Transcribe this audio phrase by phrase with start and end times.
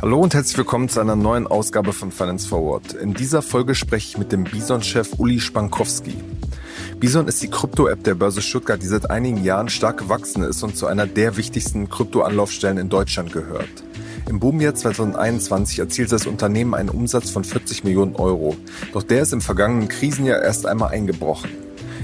[0.00, 2.92] Hallo und herzlich willkommen zu einer neuen Ausgabe von Finance Forward.
[2.94, 6.16] In dieser Folge spreche ich mit dem Bison-Chef Uli Spankowski.
[6.98, 10.76] Bison ist die Krypto-App der Börse Stuttgart, die seit einigen Jahren stark gewachsen ist und
[10.76, 13.84] zu einer der wichtigsten Krypto-Anlaufstellen in Deutschland gehört.
[14.28, 18.56] Im Boomjahr 2021 erzielte das Unternehmen einen Umsatz von 40 Millionen Euro.
[18.92, 21.50] Doch der ist im vergangenen Krisenjahr erst einmal eingebrochen.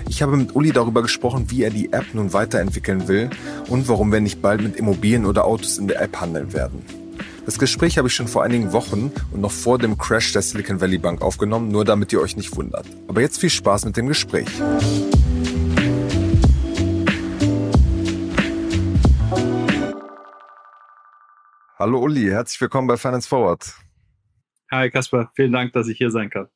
[0.08, 3.28] Ich habe mit Uli darüber gesprochen, wie er die App nun weiterentwickeln will
[3.68, 6.82] und warum wir nicht bald mit Immobilien oder Autos in der App handeln werden.
[7.44, 10.80] Das Gespräch habe ich schon vor einigen Wochen und noch vor dem Crash der Silicon
[10.80, 12.86] Valley Bank aufgenommen, nur damit ihr euch nicht wundert.
[13.06, 14.48] Aber jetzt viel Spaß mit dem Gespräch.
[21.78, 23.74] Hallo Uli, herzlich willkommen bei Finance Forward.
[24.70, 26.48] Hi Kasper, vielen Dank, dass ich hier sein kann.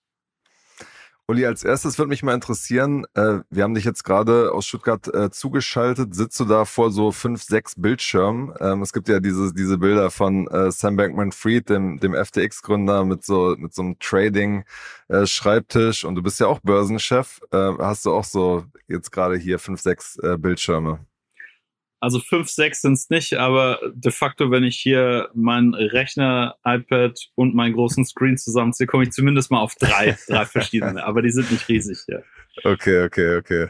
[1.32, 5.08] Uli, als erstes würde mich mal interessieren, äh, wir haben dich jetzt gerade aus Stuttgart
[5.14, 6.14] äh, zugeschaltet.
[6.14, 8.52] Sitzt du da vor so fünf, sechs Bildschirmen?
[8.60, 13.24] Ähm, es gibt ja diese, diese Bilder von äh, Sam Bankman-Fried, dem, dem FTX-Gründer, mit
[13.24, 16.04] so, mit so einem Trading-Schreibtisch.
[16.04, 17.40] und du bist ja auch Börsenchef.
[17.50, 20.98] Äh, hast du auch so jetzt gerade hier fünf, sechs äh, Bildschirme?
[22.02, 27.16] Also fünf, sechs sind es nicht, aber de facto, wenn ich hier meinen Rechner, iPad
[27.36, 31.04] und meinen großen Screen zusammenziehe, komme ich zumindest mal auf drei, drei verschiedene.
[31.04, 32.18] Aber die sind nicht riesig, ja.
[32.64, 33.68] Okay, okay, okay.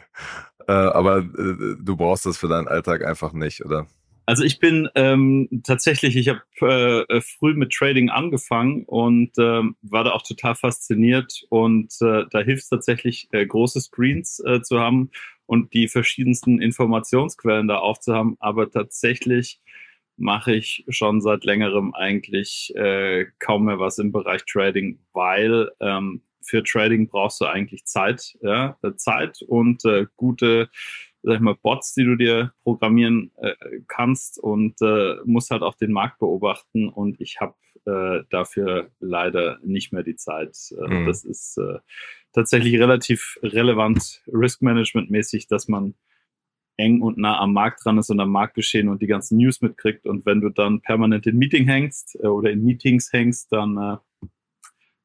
[0.67, 3.87] Äh, aber äh, du brauchst das für deinen Alltag einfach nicht, oder?
[4.25, 10.05] Also ich bin ähm, tatsächlich, ich habe äh, früh mit Trading angefangen und ähm, war
[10.05, 14.81] da auch total fasziniert und äh, da hilft es tatsächlich, äh, große Screens äh, zu
[14.81, 15.11] haben
[15.53, 18.37] und die verschiedensten Informationsquellen da aufzuhaben.
[18.41, 19.61] Aber tatsächlich
[20.17, 26.23] mache ich schon seit längerem eigentlich äh, kaum mehr was im Bereich Trading, weil ähm,
[26.41, 30.71] für Trading brauchst du eigentlich Zeit, ja, äh, Zeit und äh, gute
[31.23, 33.53] sag ich mal, Bots, die du dir programmieren äh,
[33.89, 39.59] kannst und äh, musst halt auch den Markt beobachten und ich habe äh, dafür leider
[39.63, 40.57] nicht mehr die Zeit.
[40.71, 41.07] Äh, mhm.
[41.07, 41.79] Das ist äh,
[42.33, 45.95] tatsächlich relativ relevant, Risk-Management-mäßig, dass man
[46.77, 50.07] eng und nah am Markt dran ist und am Marktgeschehen und die ganzen News mitkriegt.
[50.07, 54.27] Und wenn du dann permanent in Meeting hängst äh, oder in Meetings hängst, dann äh,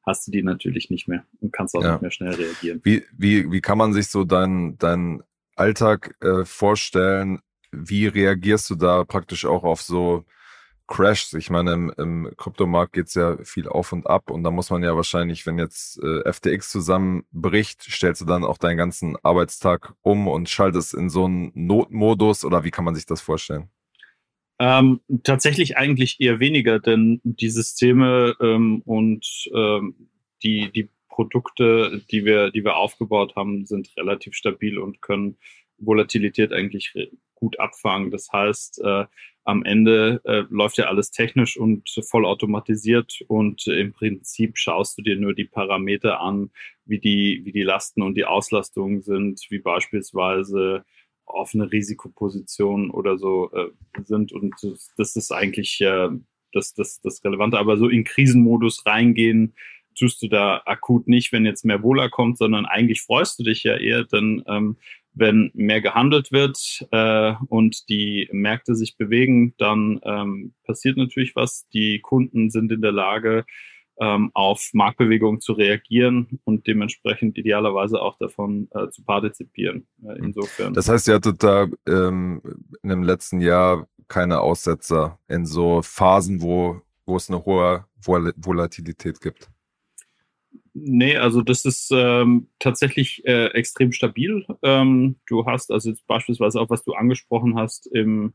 [0.06, 1.92] hast du die natürlich nicht mehr und kannst auch ja.
[1.92, 2.80] nicht mehr schnell reagieren.
[2.82, 5.22] Wie, wie, wie kann man sich so deinen dein
[5.54, 7.40] Alltag äh, vorstellen?
[7.70, 10.24] Wie reagierst du da praktisch auch auf so
[10.88, 11.34] Crashs.
[11.34, 14.82] Ich meine, im, im Kryptomarkt geht's ja viel auf und ab und da muss man
[14.82, 20.26] ja wahrscheinlich, wenn jetzt äh, FTX zusammenbricht, stellst du dann auch deinen ganzen Arbeitstag um
[20.26, 23.68] und schaltest in so einen Notmodus oder wie kann man sich das vorstellen?
[24.58, 29.94] Ähm, tatsächlich eigentlich eher weniger, denn die Systeme ähm, und ähm,
[30.42, 35.36] die, die Produkte, die wir, die wir aufgebaut haben, sind relativ stabil und können
[35.78, 36.94] Volatilität eigentlich
[37.34, 38.10] gut abfangen.
[38.10, 39.04] Das heißt, äh,
[39.48, 45.02] am Ende äh, läuft ja alles technisch und voll automatisiert und im Prinzip schaust du
[45.02, 46.50] dir nur die Parameter an,
[46.84, 50.84] wie die, wie die Lasten und die Auslastungen sind, wie beispielsweise
[51.24, 53.70] offene Risikopositionen oder so äh,
[54.04, 56.10] sind und das, das ist eigentlich äh,
[56.52, 57.58] das, das, das Relevante.
[57.58, 59.54] Aber so in Krisenmodus reingehen,
[59.98, 63.64] tust du da akut nicht, wenn jetzt mehr Wohler kommt, sondern eigentlich freust du dich
[63.64, 64.76] ja eher, denn ähm,
[65.14, 71.68] wenn mehr gehandelt wird äh, und die Märkte sich bewegen, dann ähm, passiert natürlich was.
[71.70, 73.44] Die Kunden sind in der Lage,
[74.00, 79.86] ähm, auf Marktbewegungen zu reagieren und dementsprechend idealerweise auch davon äh, zu partizipieren.
[80.04, 80.74] Äh, insofern.
[80.74, 82.40] Das heißt, ihr hattet da ähm,
[82.82, 88.32] in dem letzten Jahr keine Aussetzer in so Phasen, wo, wo es eine hohe Vol
[88.36, 89.50] Volatilität gibt.
[90.84, 94.46] Nee, also das ist ähm, tatsächlich äh, extrem stabil.
[94.62, 98.34] Ähm, du hast also beispielsweise auch, was du angesprochen hast, im,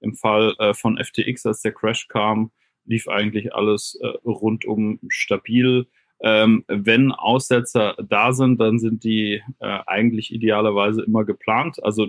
[0.00, 2.50] im Fall äh, von FTX, als der Crash kam,
[2.86, 5.86] lief eigentlich alles äh, rundum stabil.
[6.20, 11.82] Ähm, wenn Aussetzer da sind, dann sind die äh, eigentlich idealerweise immer geplant.
[11.82, 12.08] Also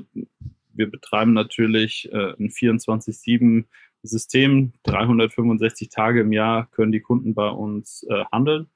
[0.73, 3.65] wir betreiben natürlich äh, ein 24-7
[4.03, 4.73] System.
[4.83, 8.67] 365 Tage im Jahr können die Kunden bei uns äh, handeln.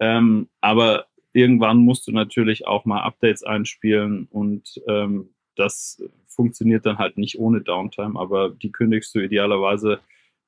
[0.00, 6.98] Ähm, aber irgendwann musst du natürlich auch mal Updates einspielen und ähm, das funktioniert dann
[6.98, 10.00] halt nicht ohne Downtime, aber die kündigst du idealerweise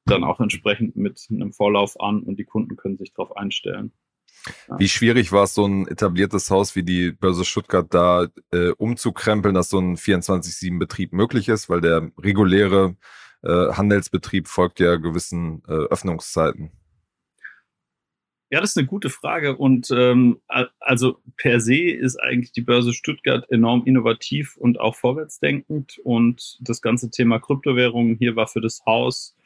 [0.06, 3.92] dann auch entsprechend mit einem Vorlauf an und die Kunden können sich darauf einstellen.
[4.78, 9.54] Wie schwierig war es, so ein etabliertes Haus wie die Börse Stuttgart da äh, umzukrempeln,
[9.54, 12.96] dass so ein 24-7-Betrieb möglich ist, weil der reguläre
[13.42, 16.72] äh, Handelsbetrieb folgt ja gewissen äh, Öffnungszeiten.
[18.52, 19.56] Ja, das ist eine gute Frage.
[19.56, 20.40] Und ähm,
[20.80, 25.98] also per se ist eigentlich die Börse Stuttgart enorm innovativ und auch vorwärtsdenkend.
[26.02, 29.36] Und das ganze Thema Kryptowährungen hier war für das Haus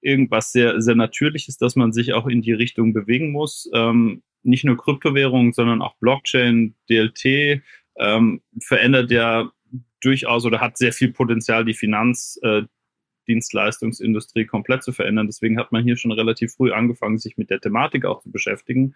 [0.00, 3.68] irgendwas sehr, sehr Natürliches, dass man sich auch in die Richtung bewegen muss.
[3.74, 7.62] Ähm, nicht nur Kryptowährungen, sondern auch Blockchain, DLT
[7.96, 9.50] ähm, verändert ja
[10.00, 12.62] durchaus oder hat sehr viel Potenzial, die Finanz, äh,
[13.26, 15.26] Dienstleistungsindustrie komplett zu verändern.
[15.26, 18.94] Deswegen hat man hier schon relativ früh angefangen, sich mit der Thematik auch zu beschäftigen.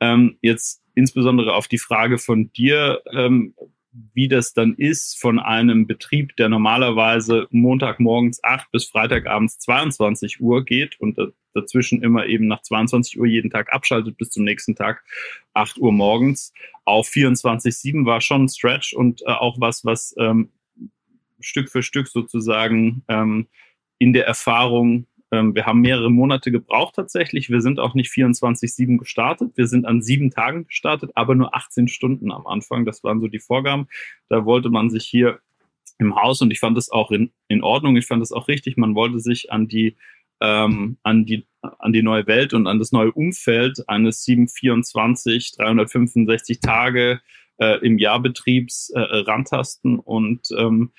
[0.00, 3.54] Ähm, jetzt insbesondere auf die Frage von dir, ähm,
[4.14, 10.64] wie das dann ist von einem Betrieb, der normalerweise Montagmorgens 8 bis Freitagabends 22 Uhr
[10.64, 11.18] geht und
[11.52, 15.04] dazwischen immer eben nach 22 Uhr jeden Tag abschaltet bis zum nächsten Tag
[15.52, 16.52] 8 Uhr morgens
[16.84, 20.50] auf 24-7 war schon ein Stretch und äh, auch was, was ähm,
[21.42, 23.48] Stück für Stück sozusagen ähm,
[23.98, 25.06] in der Erfahrung.
[25.30, 27.50] Ähm, wir haben mehrere Monate gebraucht tatsächlich.
[27.50, 29.52] Wir sind auch nicht 24-7 gestartet.
[29.56, 32.84] Wir sind an sieben Tagen gestartet, aber nur 18 Stunden am Anfang.
[32.84, 33.88] Das waren so die Vorgaben.
[34.28, 35.40] Da wollte man sich hier
[35.98, 37.96] im Haus und ich fand das auch in, in Ordnung.
[37.96, 38.76] Ich fand das auch richtig.
[38.76, 39.96] Man wollte sich an die
[40.40, 46.60] ähm, an die an die neue Welt und an das neue Umfeld eines 724 365
[46.60, 47.20] Tage
[47.58, 50.92] äh, im Jahr Betriebs äh, rantasten und ähm,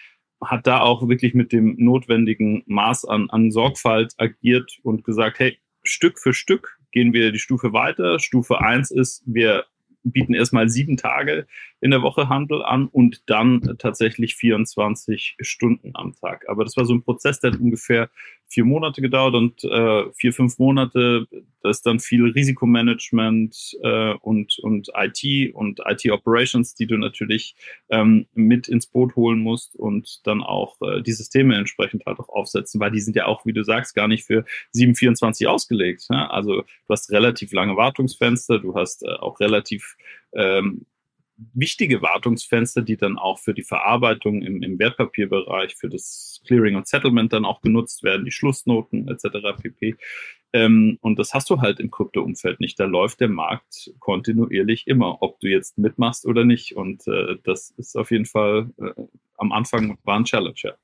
[0.46, 5.58] hat da auch wirklich mit dem notwendigen Maß an, an Sorgfalt agiert und gesagt, hey,
[5.84, 8.20] Stück für Stück gehen wir die Stufe weiter.
[8.20, 9.66] Stufe eins ist, wir
[10.04, 11.48] bieten erstmal sieben Tage
[11.80, 16.46] in der Woche Handel an und dann tatsächlich 24 Stunden am Tag.
[16.48, 18.10] Aber das war so ein Prozess, der hat ungefähr
[18.54, 21.28] vier Monate gedauert und äh, vier, fünf Monate,
[21.62, 27.56] da ist dann viel Risikomanagement äh, und, und IT und IT-Operations, die du natürlich
[27.90, 32.30] ähm, mit ins Boot holen musst und dann auch äh, die Systeme entsprechend halt auch
[32.30, 36.06] aufsetzen, weil die sind ja auch, wie du sagst, gar nicht für 724 ausgelegt.
[36.12, 36.28] Ja?
[36.28, 39.93] Also du hast relativ lange Wartungsfenster, du hast äh, auch relativ
[40.34, 40.86] ähm,
[41.54, 46.88] wichtige Wartungsfenster, die dann auch für die Verarbeitung im, im Wertpapierbereich, für das Clearing und
[46.88, 49.60] Settlement dann auch genutzt werden, die Schlussnoten etc.
[49.62, 49.96] pp.
[50.54, 52.80] Ähm, und das hast du halt im Krypto-Umfeld nicht.
[52.80, 56.76] Da läuft der Markt kontinuierlich immer, ob du jetzt mitmachst oder nicht.
[56.76, 58.92] Und äh, das ist auf jeden Fall äh,
[59.38, 60.76] am Anfang war ein Challenge.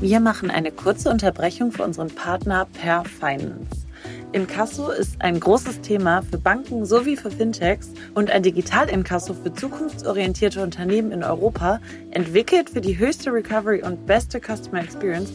[0.00, 3.87] Wir machen eine kurze Unterbrechung für unseren Partner Per Finance.
[4.32, 10.62] Inkasso ist ein großes Thema für Banken sowie für Fintechs und ein Digital-Inkasso für zukunftsorientierte
[10.62, 11.80] Unternehmen in Europa,
[12.10, 15.32] entwickelt für die höchste Recovery und beste Customer Experience,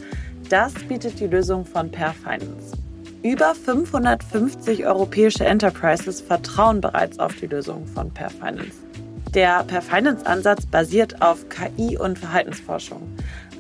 [0.50, 2.78] das bietet die Lösung von Per Finance.
[3.24, 8.74] Über 550 europäische Enterprises vertrauen bereits auf die Lösung von Per Finance.
[9.34, 13.02] Der Per Finance Ansatz basiert auf KI und Verhaltensforschung.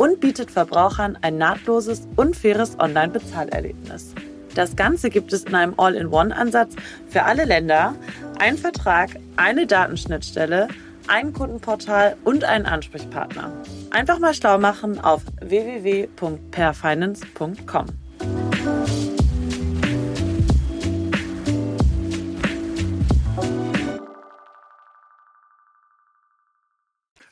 [0.00, 4.14] und bietet Verbrauchern ein nahtloses und faires Online-Bezahlerlebnis.
[4.54, 6.74] Das Ganze gibt es in einem All-in-One-Ansatz
[7.06, 7.94] für alle Länder,
[8.38, 10.68] ein Vertrag, eine Datenschnittstelle,
[11.06, 13.52] ein Kundenportal und einen Ansprechpartner.
[13.90, 17.86] Einfach mal schlau machen auf www.perfinance.com.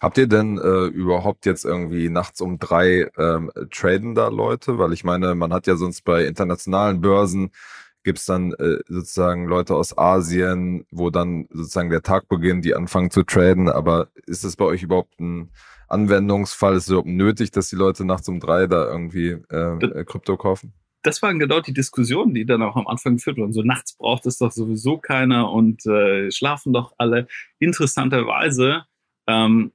[0.00, 4.78] Habt ihr denn äh, überhaupt jetzt irgendwie nachts um drei ähm, traden da Leute?
[4.78, 7.50] Weil ich meine, man hat ja sonst bei internationalen Börsen
[8.05, 13.11] gibt's dann äh, sozusagen Leute aus Asien, wo dann sozusagen der Tag beginnt, die anfangen
[13.11, 13.69] zu traden.
[13.69, 15.50] Aber ist es bei euch überhaupt ein
[15.88, 16.76] Anwendungsfall?
[16.76, 20.73] Ist es überhaupt nötig, dass die Leute nachts um drei da irgendwie äh Krypto kaufen?
[21.02, 23.52] das waren genau die Diskussionen, die dann auch am Anfang geführt wurden.
[23.52, 27.28] So nachts braucht es doch sowieso keiner und äh, schlafen doch alle.
[27.59, 28.85] Interessanterweise
[29.26, 29.73] ähm,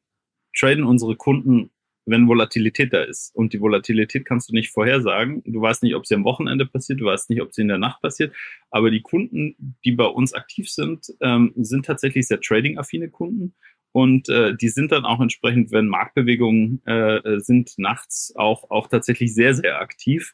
[0.56, 1.72] traden unsere Kunden,
[2.06, 3.34] wenn Volatilität da ist.
[3.34, 5.42] Und die Volatilität kannst du nicht vorhersagen.
[5.46, 7.78] Du weißt nicht, ob sie am Wochenende passiert, du weißt nicht, ob sie in der
[7.78, 8.34] Nacht passiert.
[8.70, 13.56] Aber die Kunden, die bei uns aktiv sind, ähm, sind tatsächlich sehr trading-affine Kunden.
[13.94, 19.34] Und äh, die sind dann auch entsprechend, wenn Marktbewegungen äh, sind, nachts auch, auch tatsächlich
[19.36, 20.34] sehr, sehr aktiv.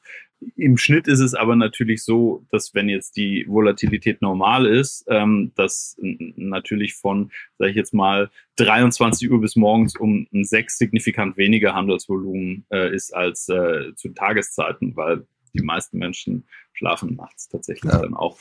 [0.55, 5.51] Im Schnitt ist es aber natürlich so, dass wenn jetzt die Volatilität normal ist, ähm,
[5.55, 11.73] dass natürlich von, sage ich jetzt mal, 23 Uhr bis morgens um sechs signifikant weniger
[11.73, 17.99] Handelsvolumen äh, ist als äh, zu Tageszeiten, weil die meisten Menschen schlafen nachts tatsächlich ja.
[17.99, 18.37] dann auch.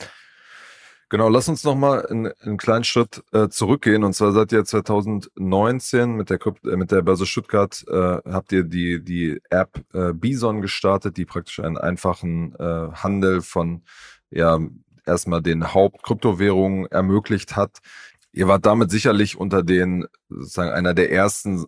[1.11, 4.03] Genau, lass uns nochmal einen, einen kleinen Schritt äh, zurückgehen.
[4.03, 8.63] Und zwar seid ihr 2019 mit der, äh, mit der Börse Stuttgart, äh, habt ihr
[8.63, 13.81] die, die App äh, Bison gestartet, die praktisch einen einfachen äh, Handel von
[14.29, 14.59] ja,
[15.07, 17.79] erstmal den Hauptkryptowährungen ermöglicht hat.
[18.31, 21.65] Ihr wart damit sicherlich unter den, sozusagen einer der ersten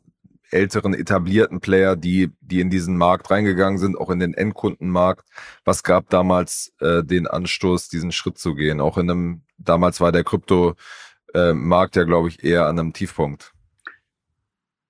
[0.52, 5.28] älteren etablierten Player, die, die in diesen Markt reingegangen sind, auch in den Endkundenmarkt.
[5.66, 8.82] Was gab damals äh, den Anstoß, diesen Schritt zu gehen?
[8.82, 13.54] Auch in einem, damals war der Krypto-Markt äh, ja, glaube ich, eher an einem Tiefpunkt.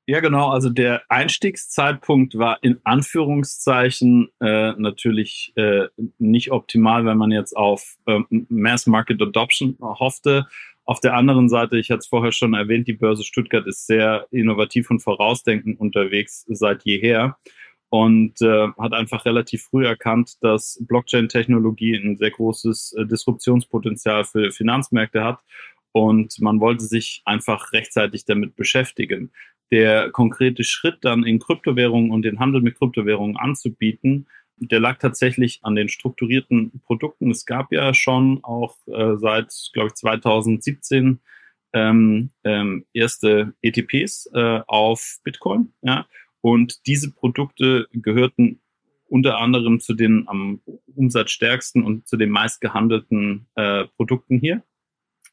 [0.07, 0.49] Ja, genau.
[0.49, 5.87] Also der Einstiegszeitpunkt war in Anführungszeichen äh, natürlich äh,
[6.17, 10.47] nicht optimal, wenn man jetzt auf äh, Mass Market Adoption hoffte.
[10.91, 14.27] Auf der anderen Seite, ich hatte es vorher schon erwähnt, die Börse Stuttgart ist sehr
[14.29, 17.37] innovativ und vorausdenkend unterwegs seit jeher
[17.87, 24.51] und äh, hat einfach relativ früh erkannt, dass Blockchain-Technologie ein sehr großes äh, Disruptionspotenzial für
[24.51, 25.39] Finanzmärkte hat
[25.93, 29.31] und man wollte sich einfach rechtzeitig damit beschäftigen.
[29.71, 34.27] Der konkrete Schritt dann in Kryptowährungen und den Handel mit Kryptowährungen anzubieten,
[34.61, 37.31] der lag tatsächlich an den strukturierten Produkten.
[37.31, 41.19] Es gab ja schon auch äh, seit, glaube ich, 2017
[41.73, 45.73] ähm, ähm, erste ETPs äh, auf Bitcoin.
[45.81, 46.05] Ja?
[46.41, 48.59] Und diese Produkte gehörten
[49.07, 50.61] unter anderem zu den am
[50.95, 54.63] umsatzstärksten und zu den meistgehandelten äh, Produkten hier.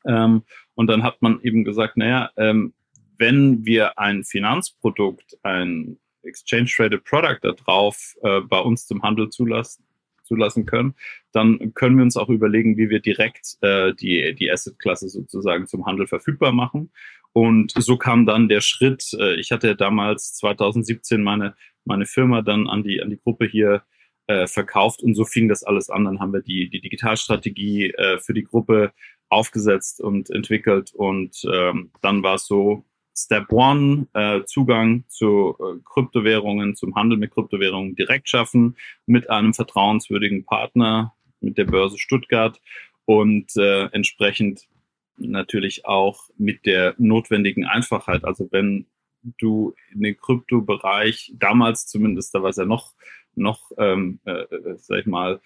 [0.05, 0.43] Ähm,
[0.75, 2.73] und dann hat man eben gesagt, naja, ähm,
[3.19, 9.29] wenn wir ein Finanzprodukt, ein Exchange Traded Product da drauf äh, bei uns zum Handel
[9.31, 9.85] zulassen,
[10.25, 10.95] zulassen können,
[11.33, 15.87] dann können wir uns auch überlegen, wie wir direkt äh, die, die Asset-Klasse sozusagen zum
[15.87, 16.91] Handel verfügbar machen.
[17.33, 22.69] Und so kam dann der Schritt, äh, ich hatte damals 2017 meine, meine Firma dann
[22.69, 23.83] an die, an die Gruppe hier
[24.27, 26.05] äh, verkauft und so fing das alles an.
[26.05, 28.93] Dann haben wir die, die Digitalstrategie äh, für die Gruppe
[29.31, 32.85] aufgesetzt und entwickelt und ähm, dann war es so,
[33.25, 39.55] Step One, äh, Zugang zu äh, Kryptowährungen, zum Handel mit Kryptowährungen direkt schaffen, mit einem
[39.55, 42.61] vertrauenswürdigen Partner, mit der Börse Stuttgart
[43.05, 44.69] und äh, entsprechend
[45.17, 48.25] natürlich auch mit der notwendigen Einfachheit.
[48.25, 48.87] Also wenn
[49.39, 52.93] du in den Kryptobereich, damals zumindest, da war es ja noch,
[53.35, 55.41] noch ähm, äh, äh sag ich mal,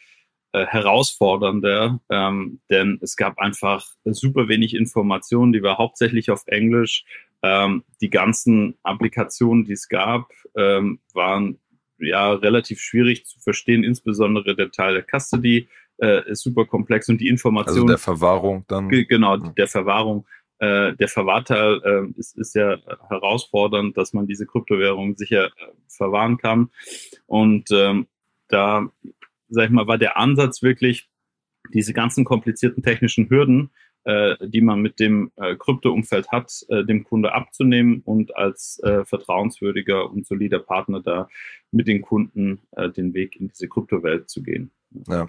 [0.53, 7.05] äh, herausfordernder, ähm, denn es gab einfach super wenig Informationen, die war hauptsächlich auf Englisch.
[7.43, 11.59] Ähm, die ganzen Applikationen, die es gab, ähm, waren
[11.99, 15.69] ja relativ schwierig zu verstehen, insbesondere der Teil der Custody
[15.99, 17.77] äh, ist super komplex und die Information.
[17.77, 18.89] Also der Verwahrung dann.
[18.89, 20.27] Genau, der Verwahrung.
[20.59, 25.51] Äh, der Verwahrteil äh, ist, ist ja herausfordernd, dass man diese Kryptowährung sicher äh,
[25.89, 26.71] verwahren kann.
[27.27, 28.07] Und ähm,
[28.49, 28.89] da,
[29.49, 31.09] sag ich mal, war der Ansatz wirklich,
[31.73, 33.71] diese ganzen komplizierten technischen Hürden
[34.05, 39.05] äh, die man mit dem äh, Krypto-Umfeld hat, äh, dem Kunde abzunehmen und als äh,
[39.05, 41.29] vertrauenswürdiger und solider Partner da
[41.71, 44.73] mit den Kunden äh, den Weg in diese Kryptowelt zu gehen.
[45.09, 45.29] Ja.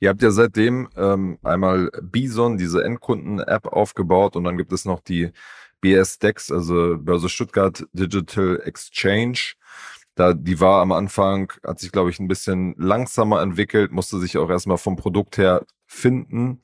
[0.00, 5.00] Ihr habt ja seitdem ähm, einmal Bison, diese Endkunden-App aufgebaut und dann gibt es noch
[5.00, 5.30] die
[5.80, 9.54] BS-Dex, also Börse Stuttgart Digital Exchange.
[10.14, 14.36] Da, die war am Anfang, hat sich, glaube ich, ein bisschen langsamer entwickelt, musste sich
[14.36, 16.60] auch erstmal vom Produkt her finden.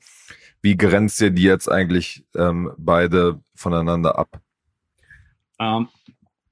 [0.65, 4.41] Wie grenzt ihr die jetzt eigentlich ähm, beide voneinander ab?
[5.59, 5.89] Ähm,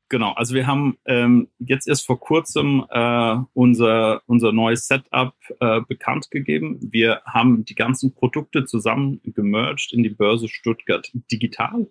[0.07, 5.81] genau, also wir haben ähm, jetzt erst vor kurzem äh, unser, unser neues Setup äh,
[5.87, 6.77] bekannt gegeben.
[6.91, 11.87] Wir haben die ganzen Produkte zusammen gemerged in die Börse Stuttgart Digital.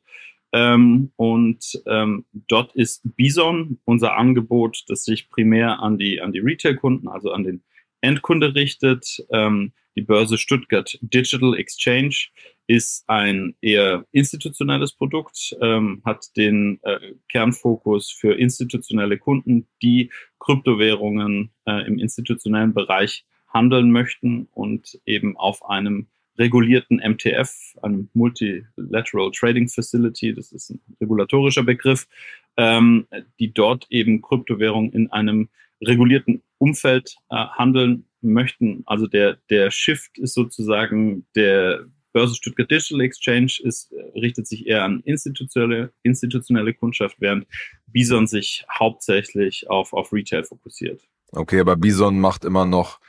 [0.52, 6.38] Ähm, und ähm, dort ist Bison unser Angebot, das sich primär an die, an die
[6.38, 7.64] Retail-Kunden, also an den
[8.00, 9.26] Endkunde richtet.
[9.32, 12.28] Ähm, die Börse Stuttgart Digital Exchange
[12.66, 21.50] ist ein eher institutionelles Produkt, ähm, hat den äh, Kernfokus für institutionelle Kunden, die Kryptowährungen
[21.66, 26.06] äh, im institutionellen Bereich handeln möchten und eben auf einem
[26.38, 32.08] regulierten MTF, einem Multilateral Trading Facility, das ist ein regulatorischer Begriff,
[32.56, 33.06] ähm,
[33.38, 35.50] die dort eben Kryptowährungen in einem
[35.82, 38.82] regulierten Umfeld äh, handeln möchten.
[38.86, 44.84] Also der, der Shift ist sozusagen der Börse Stuttgart Digital Exchange ist, richtet sich eher
[44.84, 47.46] an institutionelle, institutionelle Kundschaft, während
[47.86, 51.02] Bison sich hauptsächlich auf, auf Retail fokussiert.
[51.32, 53.00] Okay, aber Bison macht immer noch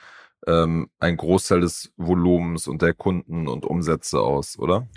[0.48, 4.88] ähm, einen Großteil des Volumens und der Kunden und Umsätze aus, oder?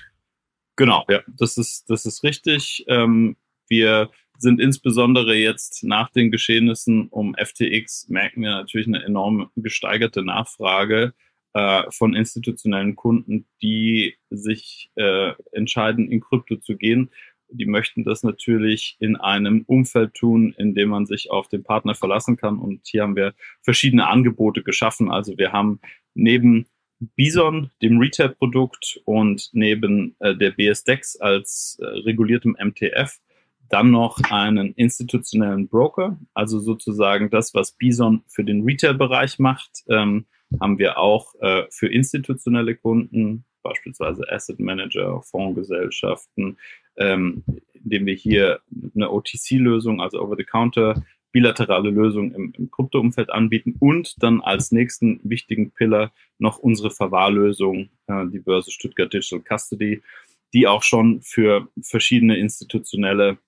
[0.77, 2.85] Genau, ja, das ist, das ist richtig.
[2.89, 3.37] Ähm,
[3.69, 10.23] wir sind insbesondere jetzt nach den Geschehnissen um FTX, merken wir natürlich eine enorm gesteigerte
[10.23, 11.15] Nachfrage
[11.55, 17.11] äh, von institutionellen Kunden, die sich äh, entscheiden, in Krypto zu gehen.
[17.49, 21.95] Die möchten das natürlich in einem Umfeld tun, in dem man sich auf den Partner
[21.95, 22.59] verlassen kann.
[22.59, 25.11] Und hier haben wir verschiedene Angebote geschaffen.
[25.11, 25.81] Also wir haben
[26.15, 26.67] neben
[26.99, 33.19] Bison, dem Retail-Produkt und neben äh, der BSDEX als äh, reguliertem MTF
[33.69, 40.27] dann noch einen institutionellen Broker, also sozusagen das, was Bison für den Retail-Bereich macht, ähm,
[40.61, 46.57] haben wir auch äh, für institutionelle Kunden, beispielsweise Asset Manager, Fondsgesellschaften,
[46.97, 47.43] ähm,
[47.73, 48.61] indem wir hier
[48.95, 55.71] eine OTC-Lösung, also Over-the-Counter, bilaterale Lösung im, im Krypto-Umfeld anbieten und dann als nächsten wichtigen
[55.73, 60.03] Pillar noch unsere Verwahrlösung, äh, die Börse Stuttgart Digital Custody,
[60.55, 63.39] die auch schon für verschiedene institutionelle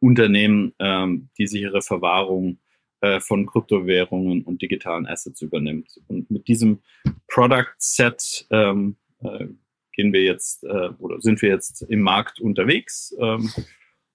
[0.00, 2.58] Unternehmen ähm, die sichere Verwahrung
[3.00, 6.00] äh, von Kryptowährungen und digitalen Assets übernimmt.
[6.08, 6.80] Und mit diesem
[7.28, 9.46] Product Set ähm, äh,
[9.92, 13.50] gehen wir jetzt äh, oder sind wir jetzt im Markt unterwegs ähm,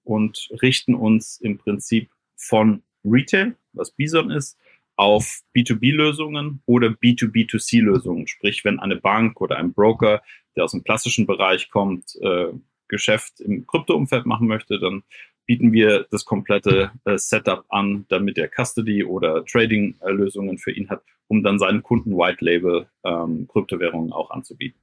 [0.02, 4.58] und richten uns im Prinzip von Retail, was Bison ist,
[4.96, 8.26] auf B2B-Lösungen oder B2B2C-Lösungen.
[8.26, 10.22] Sprich, wenn eine Bank oder ein Broker,
[10.56, 12.52] der aus dem klassischen Bereich kommt, äh,
[12.88, 15.02] Geschäft im Krypto-Umfeld machen möchte, dann
[15.46, 21.02] bieten wir das komplette äh, Setup an, damit er Custody oder Trading-Lösungen für ihn hat,
[21.28, 24.80] um dann seinen Kunden White Label ähm, Kryptowährungen auch anzubieten.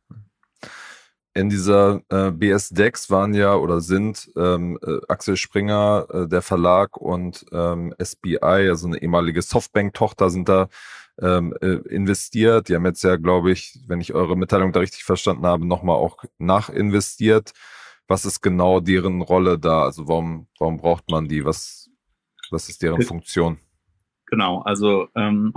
[1.34, 6.98] In dieser äh, BS-Dex waren ja oder sind ähm, äh, Axel Springer, äh, der Verlag
[6.98, 10.68] und ähm, SBI, also eine ehemalige Softbank-Tochter, sind da
[11.22, 12.68] ähm, äh, investiert.
[12.68, 15.96] Die haben jetzt ja, glaube ich, wenn ich eure Mitteilung da richtig verstanden habe, nochmal
[15.96, 17.54] auch nachinvestiert
[18.12, 19.84] was ist genau deren Rolle da?
[19.84, 21.46] Also warum, warum braucht man die?
[21.46, 21.90] Was,
[22.52, 23.58] was ist deren Funktion?
[24.26, 25.54] Genau, also ähm,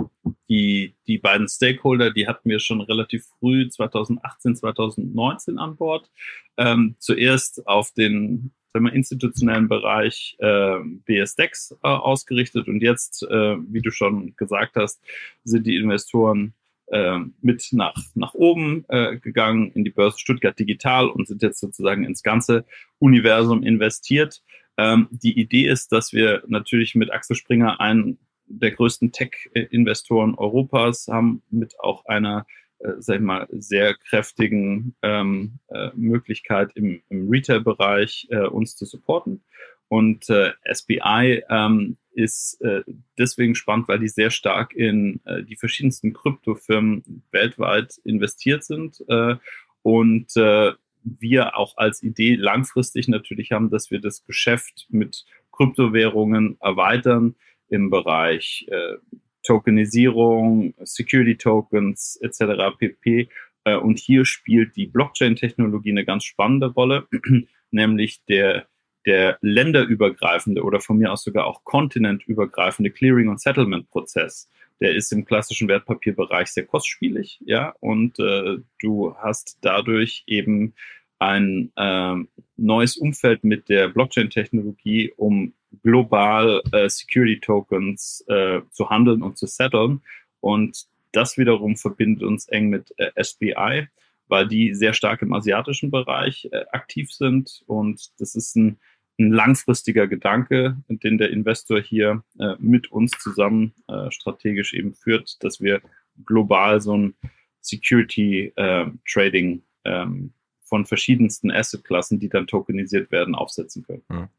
[0.49, 6.09] die, die beiden Stakeholder, die hatten wir schon relativ früh, 2018, 2019 an Bord.
[6.57, 13.55] Ähm, zuerst auf den sagen wir, institutionellen Bereich äh, BSDEX äh, ausgerichtet und jetzt, äh,
[13.69, 15.01] wie du schon gesagt hast,
[15.43, 16.53] sind die Investoren
[16.87, 21.59] äh, mit nach, nach oben äh, gegangen in die Börse Stuttgart Digital und sind jetzt
[21.59, 22.65] sozusagen ins ganze
[22.99, 24.41] Universum investiert.
[24.77, 31.07] Ähm, die Idee ist, dass wir natürlich mit Axel Springer einen der größten Tech-Investoren Europas
[31.07, 32.45] haben, mit auch einer
[32.79, 38.85] äh, sag ich mal, sehr kräftigen ähm, äh, Möglichkeit im, im Retail-Bereich äh, uns zu
[38.85, 39.43] supporten.
[39.87, 42.81] Und äh, SBI ähm, ist äh,
[43.17, 49.35] deswegen spannend, weil die sehr stark in äh, die verschiedensten Kryptofirmen weltweit investiert sind äh,
[49.83, 50.71] und äh,
[51.03, 57.35] wir auch als Idee langfristig natürlich haben, dass wir das Geschäft mit Kryptowährungen erweitern
[57.69, 58.95] im Bereich äh,
[59.43, 62.75] Tokenisierung, Security Tokens etc.
[62.77, 63.29] pp.
[63.63, 67.07] Äh, und hier spielt die Blockchain-Technologie eine ganz spannende Rolle,
[67.71, 68.67] nämlich der
[69.05, 75.25] der länderübergreifende oder von mir aus sogar auch kontinentübergreifende Clearing- und Settlement-Prozess, der ist im
[75.25, 80.73] klassischen Wertpapierbereich sehr kostspielig, ja, und äh, du hast dadurch eben
[81.19, 82.15] ein äh,
[82.57, 90.01] neues Umfeld mit der Blockchain-Technologie, um global äh, Security-Tokens äh, zu handeln und zu setteln.
[90.41, 93.87] Und das wiederum verbindet uns eng mit äh, SBI,
[94.27, 97.63] weil die sehr stark im asiatischen Bereich äh, aktiv sind.
[97.67, 98.77] Und das ist ein
[99.17, 105.43] ein langfristiger Gedanke, den der Investor hier äh, mit uns zusammen äh, strategisch eben führt,
[105.43, 105.81] dass wir
[106.25, 107.15] global so ein
[107.61, 114.29] Security äh, Trading ähm, von verschiedensten Assetklassen, die dann tokenisiert werden, aufsetzen können.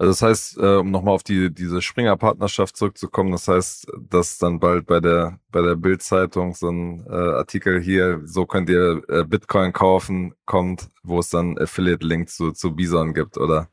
[0.00, 4.60] Also das heißt, äh, um nochmal auf die, diese Springer-Partnerschaft zurückzukommen, das heißt, dass dann
[4.60, 9.24] bald bei der, bei der Bild-Zeitung so ein äh, Artikel hier, so könnt ihr äh,
[9.24, 13.70] Bitcoin kaufen, kommt, wo es dann Affiliate-Link zu, zu Bison gibt, oder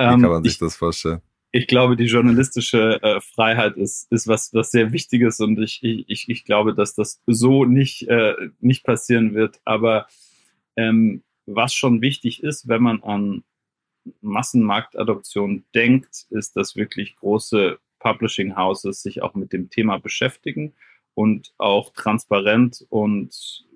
[0.00, 1.20] wie ähm, kann man sich ich, das vorstellen?
[1.52, 6.28] Ich glaube, die journalistische äh, Freiheit ist, ist was, was sehr Wichtiges und ich, ich,
[6.28, 9.60] ich glaube, dass das so nicht, äh, nicht passieren wird.
[9.64, 10.06] Aber
[10.76, 13.44] ähm, was schon wichtig ist, wenn man an
[14.20, 20.74] Massenmarktadoption denkt, ist, dass wirklich große Publishing Houses sich auch mit dem Thema beschäftigen
[21.14, 23.66] und auch transparent und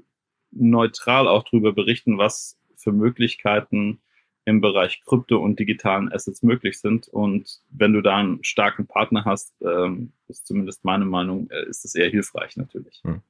[0.52, 4.00] neutral auch darüber berichten, was für Möglichkeiten
[4.44, 7.08] im Bereich Krypto und digitalen Assets möglich sind.
[7.08, 11.84] Und wenn du da einen starken Partner hast, ähm, ist zumindest meine Meinung, äh, ist
[11.84, 13.00] es eher hilfreich natürlich.
[13.04, 13.22] Hm.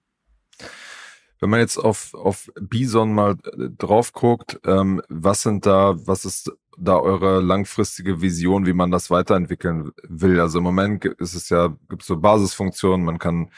[1.40, 6.24] Wenn man jetzt auf, auf Bison mal äh, drauf guckt, ähm, was sind da, was
[6.24, 10.40] ist da eure langfristige Vision, wie man das weiterentwickeln will?
[10.40, 13.50] Also im Moment ist es ja, gibt es so Basisfunktionen, man kann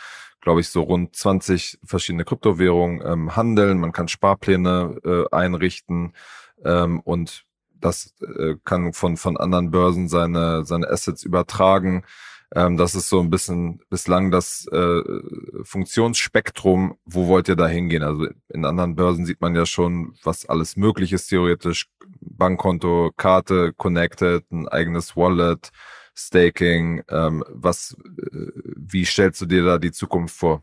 [0.47, 3.81] glaube ich, so rund 20 verschiedene Kryptowährungen ähm, handeln.
[3.81, 6.12] Man kann Sparpläne äh, einrichten
[6.66, 7.44] ähm, und
[7.81, 12.05] das äh, kann von, von anderen Börsen seine, seine Assets übertragen.
[12.55, 15.02] Ähm, das ist so ein bisschen bislang das äh,
[15.62, 16.96] Funktionsspektrum.
[17.05, 18.02] Wo wollt ihr da hingehen?
[18.02, 21.88] Also in anderen Börsen sieht man ja schon, was alles möglich ist theoretisch.
[22.20, 25.70] Bankkonto, Karte, Connected, ein eigenes Wallet,
[26.14, 27.02] Staking.
[27.09, 27.96] Ähm, was,
[28.33, 30.62] äh, wie stellst du dir da die Zukunft vor?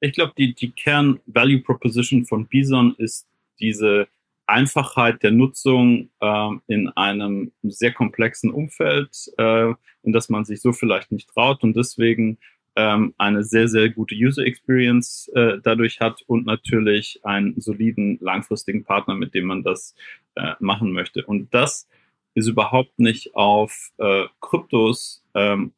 [0.00, 3.26] Ich glaube, die, die Kern-Value-Proposition von Bison ist
[3.58, 4.06] diese
[4.46, 10.72] Einfachheit der Nutzung äh, in einem sehr komplexen Umfeld, äh, in das man sich so
[10.72, 12.38] vielleicht nicht traut und deswegen
[12.76, 18.84] ähm, eine sehr, sehr gute User Experience äh, dadurch hat und natürlich einen soliden, langfristigen
[18.84, 19.94] Partner, mit dem man das
[20.34, 21.24] äh, machen möchte.
[21.24, 21.88] Und das
[22.34, 25.72] ist überhaupt nicht auf äh, Kryptos ähm,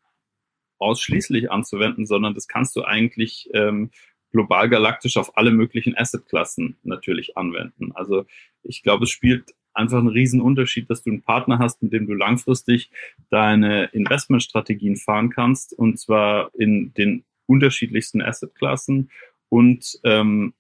[0.79, 3.91] ausschließlich anzuwenden, sondern das kannst du eigentlich ähm,
[4.37, 7.93] global galaktisch auf alle möglichen Assetklassen natürlich anwenden.
[7.95, 8.27] Also
[8.63, 12.07] ich glaube, es spielt einfach einen riesen Unterschied, dass du einen Partner hast, mit dem
[12.07, 12.91] du langfristig
[13.31, 19.11] deine Investmentstrategien fahren kannst und zwar in den unterschiedlichsten Assetklassen
[19.49, 20.53] und ähm,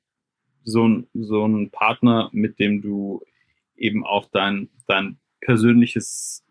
[0.64, 3.22] so, ein, so ein Partner, mit dem du
[3.76, 6.44] eben auch dein, dein persönliches,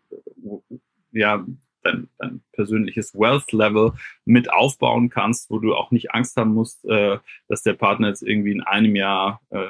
[1.10, 1.44] ja,
[1.86, 3.92] dein, dein persönliches Wealth Level
[4.24, 7.18] mit aufbauen kannst, wo du auch nicht Angst haben musst, äh,
[7.48, 9.64] dass der Partner jetzt irgendwie in einem Jahr äh,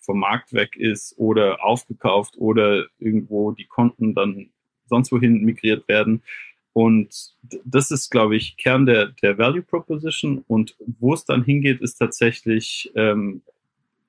[0.00, 4.50] vom Markt weg ist oder aufgekauft oder irgendwo die Konten dann
[4.86, 6.22] sonst wohin migriert werden.
[6.74, 10.44] Und das ist, glaube ich, Kern der, der Value Proposition.
[10.46, 13.42] Und wo es dann hingeht, ist tatsächlich, ähm,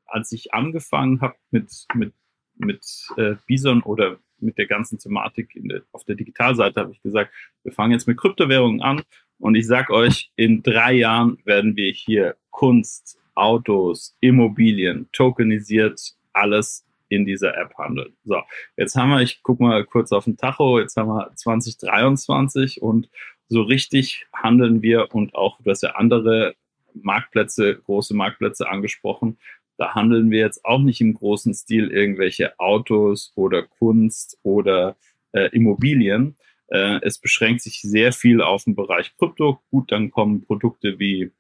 [0.08, 2.13] als ich angefangen habe mit, mit,
[2.58, 7.34] mit äh, Bison oder mit der ganzen Thematik der, auf der Digitalseite, habe ich gesagt,
[7.63, 9.01] wir fangen jetzt mit Kryptowährungen an.
[9.39, 16.86] Und ich sage euch, in drei Jahren werden wir hier Kunst, Autos, Immobilien, tokenisiert, alles
[17.10, 18.13] in dieser App handeln.
[18.23, 18.41] So,
[18.77, 23.10] jetzt haben wir, ich gucke mal kurz auf den Tacho, jetzt haben wir 2023 und
[23.47, 26.55] so richtig handeln wir und auch, du hast ja andere
[26.93, 29.38] Marktplätze, große Marktplätze angesprochen,
[29.77, 34.95] da handeln wir jetzt auch nicht im großen Stil irgendwelche Autos oder Kunst oder
[35.33, 36.35] äh, Immobilien.
[36.67, 39.59] Äh, es beschränkt sich sehr viel auf den Bereich Krypto.
[39.69, 41.31] Gut, dann kommen Produkte wie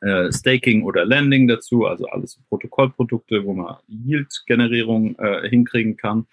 [0.00, 6.26] äh, Staking oder Landing dazu, also alles Protokollprodukte, wo man Yield-Generierung äh, hinkriegen kann.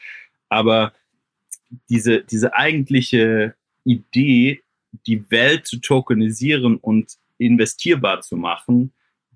[0.49, 0.93] Aber
[1.89, 4.61] diese, diese eigentliche Idee,
[5.07, 8.93] die Welt zu tokenisieren und investierbar zu machen,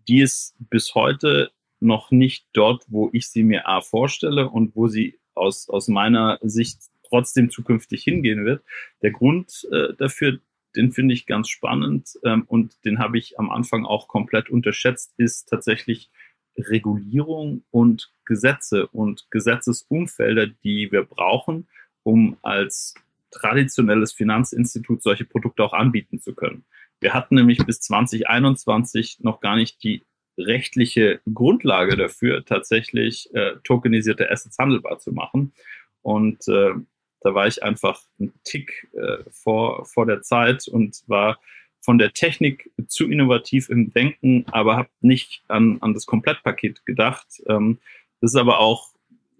[0.07, 4.87] die ist bis heute noch nicht dort, wo ich sie mir A vorstelle und wo
[4.87, 8.63] sie aus, aus meiner Sicht trotzdem zukünftig hingehen wird.
[9.01, 10.39] Der Grund äh, dafür,
[10.75, 15.13] den finde ich ganz spannend ähm, und den habe ich am Anfang auch komplett unterschätzt,
[15.17, 16.09] ist tatsächlich
[16.57, 21.67] Regulierung und Gesetze und Gesetzesumfelder, die wir brauchen,
[22.03, 22.95] um als
[23.31, 26.65] traditionelles Finanzinstitut solche Produkte auch anbieten zu können.
[26.99, 30.03] Wir hatten nämlich bis 2021 noch gar nicht die
[30.37, 35.53] rechtliche Grundlage dafür, tatsächlich äh, tokenisierte Assets handelbar zu machen.
[36.01, 36.73] Und äh,
[37.21, 41.39] da war ich einfach ein Tick äh, vor, vor der Zeit und war
[41.81, 47.27] von der Technik zu innovativ im Denken, aber habe nicht an, an das Komplettpaket gedacht.
[47.47, 47.79] Ähm,
[48.21, 48.89] das ist aber auch,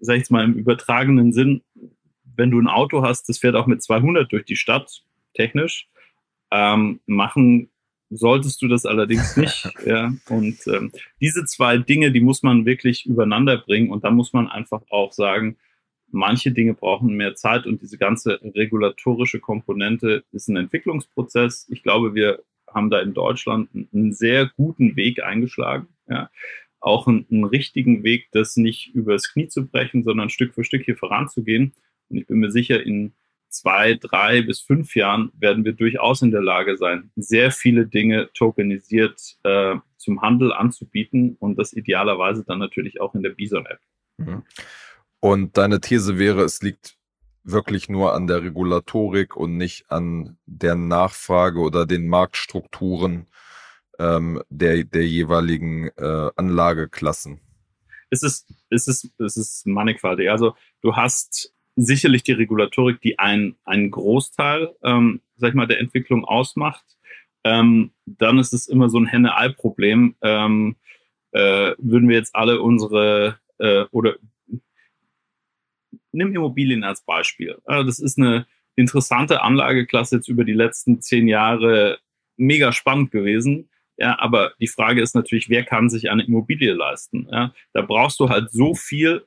[0.00, 1.62] sag ich jetzt mal im übertragenen Sinn,
[2.36, 5.02] wenn du ein Auto hast, das fährt auch mit 200 durch die Stadt,
[5.34, 5.88] technisch,
[6.50, 7.68] ähm, machen
[8.10, 9.68] solltest du das allerdings nicht.
[9.86, 10.12] ja.
[10.28, 14.48] Und ähm, diese zwei Dinge, die muss man wirklich übereinander bringen und da muss man
[14.48, 15.56] einfach auch sagen,
[16.10, 21.66] Manche Dinge brauchen mehr Zeit und diese ganze regulatorische Komponente ist ein Entwicklungsprozess.
[21.68, 25.88] Ich glaube, wir haben da in Deutschland einen sehr guten Weg eingeschlagen.
[26.08, 26.30] Ja.
[26.80, 30.84] Auch einen, einen richtigen Weg, das nicht übers Knie zu brechen, sondern Stück für Stück
[30.84, 31.74] hier voranzugehen.
[32.08, 33.12] Und ich bin mir sicher, in
[33.48, 38.30] zwei, drei bis fünf Jahren werden wir durchaus in der Lage sein, sehr viele Dinge
[38.34, 43.80] tokenisiert äh, zum Handel anzubieten und das idealerweise dann natürlich auch in der Bison-App.
[44.18, 44.42] Mhm.
[45.20, 46.96] Und deine These wäre, es liegt
[47.42, 53.26] wirklich nur an der Regulatorik und nicht an der Nachfrage oder den Marktstrukturen
[53.98, 57.40] ähm, der, der jeweiligen äh, Anlageklassen.
[58.10, 60.30] Es ist, es ist, es ist mannigfaltig.
[60.30, 65.80] Also du hast sicherlich die Regulatorik, die ein, einen Großteil, ähm, sag ich mal, der
[65.80, 66.84] Entwicklung ausmacht.
[67.44, 70.16] Ähm, dann ist es immer so ein Henne-Ei-Problem.
[70.22, 70.76] Ähm,
[71.32, 74.16] äh, würden wir jetzt alle unsere äh, oder
[76.12, 77.58] nimm Immobilien als Beispiel.
[77.64, 81.98] Das ist eine interessante Anlageklasse jetzt über die letzten zehn Jahre
[82.36, 83.68] mega spannend gewesen.
[83.96, 87.28] Ja, aber die Frage ist natürlich, wer kann sich eine Immobilie leisten?
[87.30, 89.26] Ja, da brauchst du halt so viel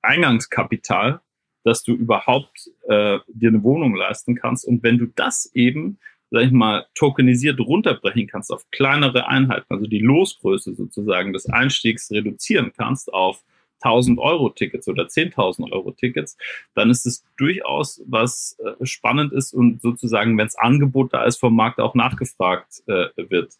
[0.00, 1.20] Eingangskapital,
[1.64, 4.66] dass du überhaupt äh, dir eine Wohnung leisten kannst.
[4.66, 5.98] Und wenn du das eben,
[6.30, 12.10] sag ich mal, tokenisiert runterbrechen kannst auf kleinere Einheiten, also die Losgröße sozusagen des Einstiegs
[12.10, 13.42] reduzieren kannst auf
[13.82, 16.36] 1000 Euro Tickets oder 10.000 Euro Tickets,
[16.74, 21.38] dann ist es durchaus was äh, spannend ist und sozusagen, wenn es Angebot da ist,
[21.38, 23.54] vom Markt auch nachgefragt äh, wird.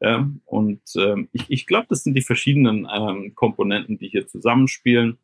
[0.00, 5.18] Ja, und ähm, ich, ich glaube, das sind die verschiedenen ähm, Komponenten, die hier zusammenspielen.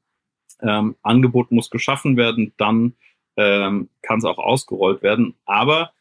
[0.65, 2.95] Ähm, Angebot muss geschaffen werden, dann
[3.37, 5.93] ähm, kann es auch ausgerollt werden, aber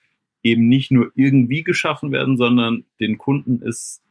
[0.44, 4.02] eben nicht nur irgendwie geschaffen werden, sondern den Kunden ist,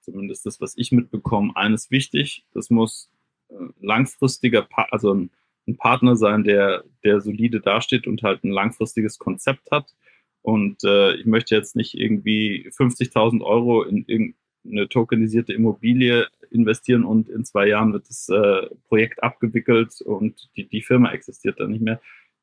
[0.00, 2.44] zumindest das, was ich mitbekomme, eines wichtig.
[2.52, 3.10] Das muss
[3.48, 5.30] äh, langfristiger, pa also ein,
[5.66, 9.94] ein, Partner sein, der, der solide dasteht und halt ein langfristiges Konzept hat.
[10.42, 17.28] Und äh, ich möchte jetzt nicht irgendwie 50.000 Euro in irgendeine tokenisierte Immobilie investieren und
[17.28, 21.82] in zwei Jahren wird das äh, Projekt abgewickelt und die, die Firma existiert dann nicht
[21.82, 22.00] mehr.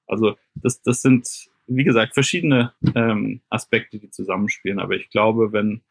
[0.08, 4.80] Also das, das sind, wie gesagt, verschiedene ähm, Aspekte, die zusammenspielen.
[4.80, 5.82] Aber ich glaube, wenn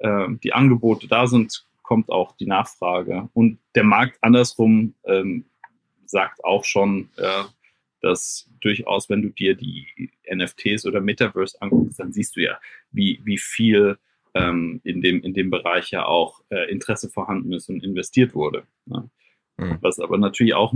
[0.00, 3.28] ähm, die Angebote da sind, kommt auch die Nachfrage.
[3.32, 5.44] Und der Markt andersrum ähm,
[6.04, 7.44] sagt auch schon, äh,
[8.00, 12.58] dass durchaus, wenn du dir die NFTs oder Metaverse anguckst, dann siehst du ja,
[12.90, 13.98] wie, wie viel
[14.34, 18.64] ähm, in, dem, in dem Bereich ja auch äh, Interesse vorhanden ist und investiert wurde.
[18.86, 19.10] Ne?
[19.56, 19.78] Mhm.
[19.80, 20.74] Was aber natürlich auch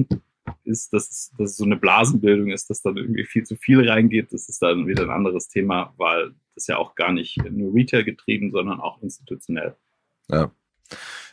[0.64, 4.32] ist, dass, dass es so eine Blasenbildung ist, dass dann irgendwie viel zu viel reingeht.
[4.32, 8.04] Das ist dann wieder ein anderes Thema, weil das ja auch gar nicht nur Retail
[8.04, 9.76] getrieben, sondern auch institutionell.
[10.28, 10.50] Ja.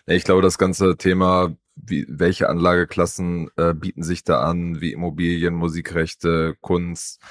[0.05, 5.53] Ich glaube, das ganze Thema, wie, welche Anlageklassen äh, bieten sich da an, wie Immobilien,
[5.53, 7.21] Musikrechte, Kunst,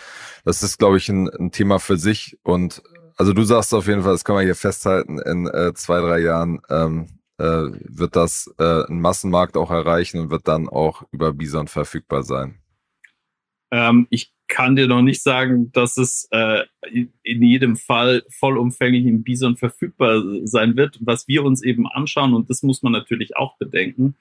[0.44, 2.38] das ist, glaube ich, ein, ein Thema für sich.
[2.42, 2.83] Und
[3.18, 6.20] also du sagst auf jeden Fall, das kann man hier festhalten, in äh, zwei, drei
[6.20, 7.07] Jahren ähm,
[7.38, 12.22] äh, wird das äh, einen Massenmarkt auch erreichen und wird dann auch über Bison verfügbar
[12.22, 12.61] sein.
[13.70, 19.22] Ähm, ich kann dir noch nicht sagen, dass es äh, in jedem Fall vollumfänglich im
[19.22, 20.98] Bison verfügbar sein wird.
[21.02, 24.16] Was wir uns eben anschauen, und das muss man natürlich auch bedenken,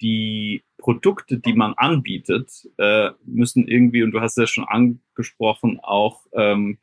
[0.00, 6.26] die Produkte, die man anbietet, äh, müssen irgendwie, und du hast ja schon angesprochen, auch
[6.32, 6.78] ähm,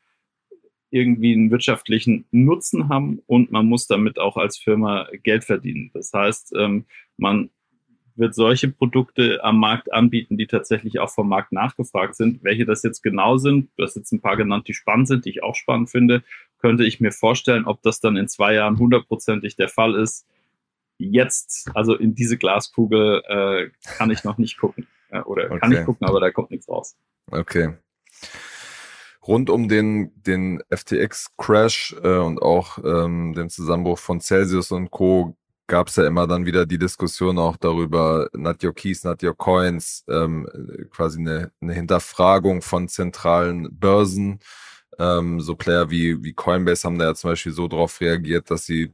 [0.94, 5.90] irgendwie einen wirtschaftlichen Nutzen haben und man muss damit auch als Firma Geld verdienen.
[5.94, 6.86] Das heißt, ähm,
[7.18, 7.50] man
[8.16, 12.44] wird solche Produkte am Markt anbieten, die tatsächlich auch vom Markt nachgefragt sind.
[12.44, 15.32] Welche das jetzt genau sind, du hast jetzt ein paar genannt, die spannend sind, die
[15.32, 16.24] ich auch spannend finde,
[16.60, 20.28] könnte ich mir vorstellen, ob das dann in zwei Jahren hundertprozentig der Fall ist.
[21.00, 24.86] Jetzt, also in diese Glaskugel, äh, kann ich noch nicht gucken.
[25.10, 25.60] Äh, oder okay.
[25.60, 26.96] kann ich gucken, aber da kommt nichts raus.
[27.32, 27.74] Okay.
[29.28, 35.36] Rund um den, den FTX-Crash äh, und auch ähm, den Zusammenbruch von Celsius und Co
[35.68, 39.36] gab es ja immer dann wieder die Diskussion auch darüber, not your keys, not your
[39.36, 40.48] coins, ähm,
[40.92, 44.40] quasi eine, eine Hinterfragung von zentralen Börsen.
[45.00, 48.66] Ähm, so Player wie, wie Coinbase haben da ja zum Beispiel so drauf reagiert, dass
[48.66, 48.94] sie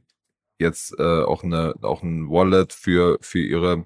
[0.58, 3.84] jetzt äh, auch, eine, auch ein Wallet für, für ihre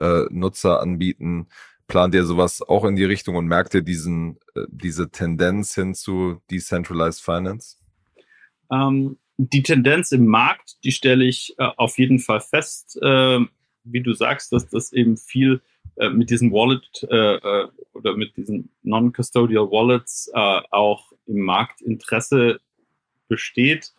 [0.00, 1.48] äh, Nutzer anbieten.
[1.88, 5.94] Plant ihr sowas auch in die Richtung und merkt ihr diesen, äh, diese Tendenz hin
[5.94, 7.76] zu Decentralized Finance?
[8.72, 13.40] Ähm, die Tendenz im Markt, die stelle ich äh, auf jeden Fall fest, äh,
[13.84, 15.60] wie du sagst, dass das eben viel
[15.96, 22.60] äh, mit diesen Wallet äh, äh, oder mit diesen Non-Custodial Wallets auch im Markt Interesse
[23.28, 23.92] besteht.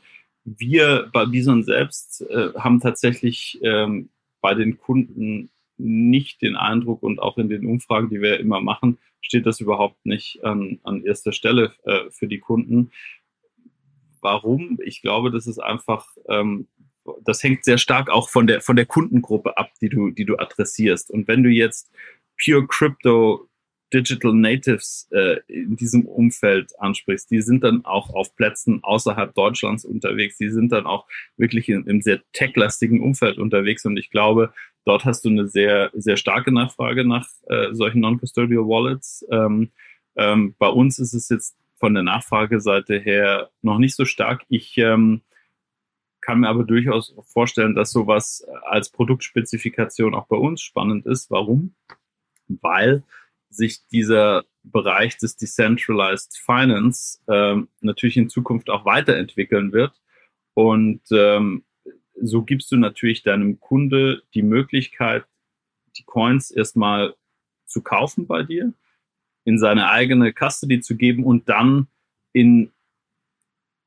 [0.45, 2.23] Wir bei Bison selbst
[2.55, 8.21] haben tatsächlich ähm, bei den Kunden nicht den Eindruck und auch in den Umfragen, die
[8.21, 11.73] wir immer machen, steht das überhaupt nicht an, an erster Stelle
[12.11, 12.91] für die Kunden.
[14.21, 14.77] Warum?
[14.83, 16.67] Ich glaube, das ist einfach, ähm,
[17.23, 20.37] das hängt sehr stark auch von der, von der Kundengruppe ab, die du, die du
[20.37, 21.11] adressierst.
[21.11, 21.91] Und wenn du jetzt
[22.43, 23.47] Pure Crypto
[23.93, 29.85] Digital Natives äh, in diesem Umfeld ansprichst, die sind dann auch auf Plätzen außerhalb Deutschlands
[29.85, 34.53] unterwegs, die sind dann auch wirklich in, im sehr techlastigen Umfeld unterwegs und ich glaube,
[34.87, 39.25] dort hast du eine sehr, sehr starke Nachfrage nach äh, solchen Non-Custodial Wallets.
[39.29, 39.71] Ähm,
[40.15, 44.43] ähm, bei uns ist es jetzt von der Nachfrageseite her noch nicht so stark.
[44.47, 45.21] Ich ähm,
[46.21, 51.29] kann mir aber durchaus vorstellen, dass sowas als Produktspezifikation auch bei uns spannend ist.
[51.29, 51.75] Warum?
[52.47, 53.03] Weil
[53.49, 59.93] sich dieser Bereich des Decentralized Finance ähm, natürlich in Zukunft auch weiterentwickeln wird.
[60.53, 61.63] Und ähm,
[62.21, 65.25] so gibst du natürlich deinem Kunde die Möglichkeit,
[65.97, 67.15] die Coins erstmal
[67.65, 68.73] zu kaufen bei dir
[69.43, 71.87] in seine eigene Custody zu geben und dann
[72.33, 72.71] in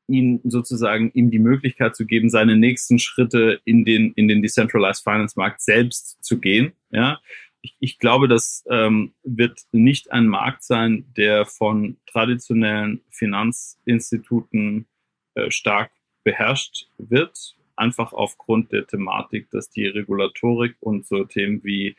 [0.09, 5.05] ihn sozusagen ihm die Möglichkeit zu geben, seine nächsten Schritte in den, in den Decentralized
[5.05, 6.73] Finance Markt selbst zu gehen.
[6.91, 7.21] Ja,
[7.63, 14.87] ich, ich glaube, das ähm, wird nicht ein Markt sein, der von traditionellen Finanzinstituten
[15.35, 15.93] äh, stark
[16.25, 21.97] beherrscht wird, einfach aufgrund der Thematik, dass die Regulatorik und so Themen wie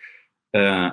[0.54, 0.91] äh,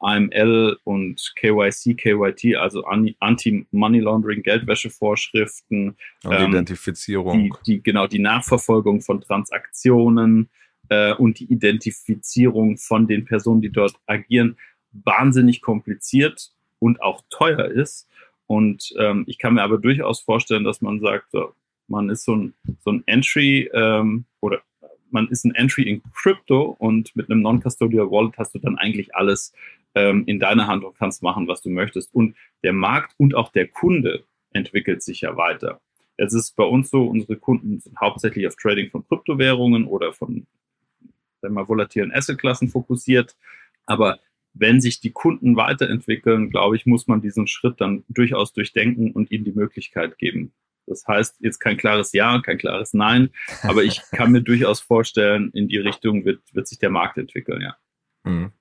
[0.00, 9.00] AML und KYC, KYT, also Anti-Money Laundering, Geldwäschevorschriften, ähm, Identifizierung, die, die, genau die Nachverfolgung
[9.00, 10.50] von Transaktionen
[10.88, 14.56] äh, und die Identifizierung von den Personen, die dort agieren,
[14.92, 18.08] wahnsinnig kompliziert und auch teuer ist.
[18.46, 21.54] Und ähm, ich kann mir aber durchaus vorstellen, dass man sagt, so,
[21.88, 24.62] man ist so ein, so ein Entry ähm, oder
[25.10, 29.14] man ist ein Entry in Crypto und mit einem Non-Custodial Wallet hast du dann eigentlich
[29.14, 29.52] alles
[29.94, 32.14] ähm, in deiner Hand und kannst machen, was du möchtest.
[32.14, 35.80] Und der Markt und auch der Kunde entwickelt sich ja weiter.
[36.16, 40.46] Es ist bei uns so, unsere Kunden sind hauptsächlich auf Trading von Kryptowährungen oder von
[41.40, 43.36] sagen wir, volatilen Assetklassen fokussiert.
[43.86, 44.18] Aber
[44.54, 49.30] wenn sich die Kunden weiterentwickeln, glaube ich, muss man diesen Schritt dann durchaus durchdenken und
[49.30, 50.52] ihnen die Möglichkeit geben.
[50.88, 53.30] Das heißt jetzt kein klares Ja, kein klares Nein,
[53.62, 57.60] aber ich kann mir durchaus vorstellen, in die Richtung wird, wird sich der Markt entwickeln,
[57.60, 57.76] ja.
[58.24, 58.52] Mhm.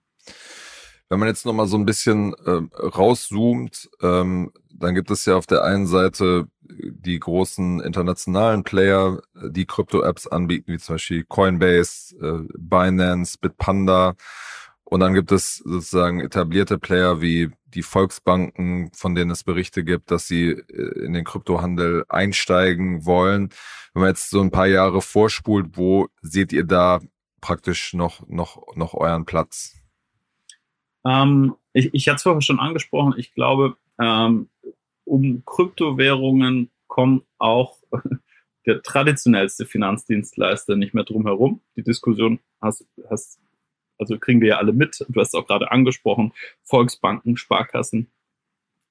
[1.09, 5.47] Wenn man jetzt nochmal so ein bisschen äh, rauszoomt, ähm, dann gibt es ja auf
[5.47, 12.53] der einen Seite die großen internationalen Player, die Krypto-Apps anbieten, wie zum Beispiel Coinbase, äh,
[12.57, 14.15] Binance, Bitpanda.
[14.83, 20.09] Und dann gibt es sozusagen etablierte Player wie die Volksbanken, von denen es Berichte gibt,
[20.09, 23.49] dass sie äh, in den Kryptohandel einsteigen wollen.
[23.93, 26.99] Wenn man jetzt so ein paar Jahre vorspult, wo seht ihr da
[27.39, 29.75] praktisch noch, noch, noch euren Platz?
[31.05, 33.13] Ähm, ich ich hatte es vorher schon angesprochen.
[33.17, 34.49] Ich glaube, ähm,
[35.05, 37.77] um Kryptowährungen kommt auch
[38.65, 41.61] der traditionellste Finanzdienstleister nicht mehr drum herum.
[41.75, 43.39] Die Diskussion hast, hast,
[43.97, 45.05] also kriegen wir ja alle mit.
[45.09, 46.33] Du hast es auch gerade angesprochen.
[46.63, 48.07] Volksbanken, Sparkassen,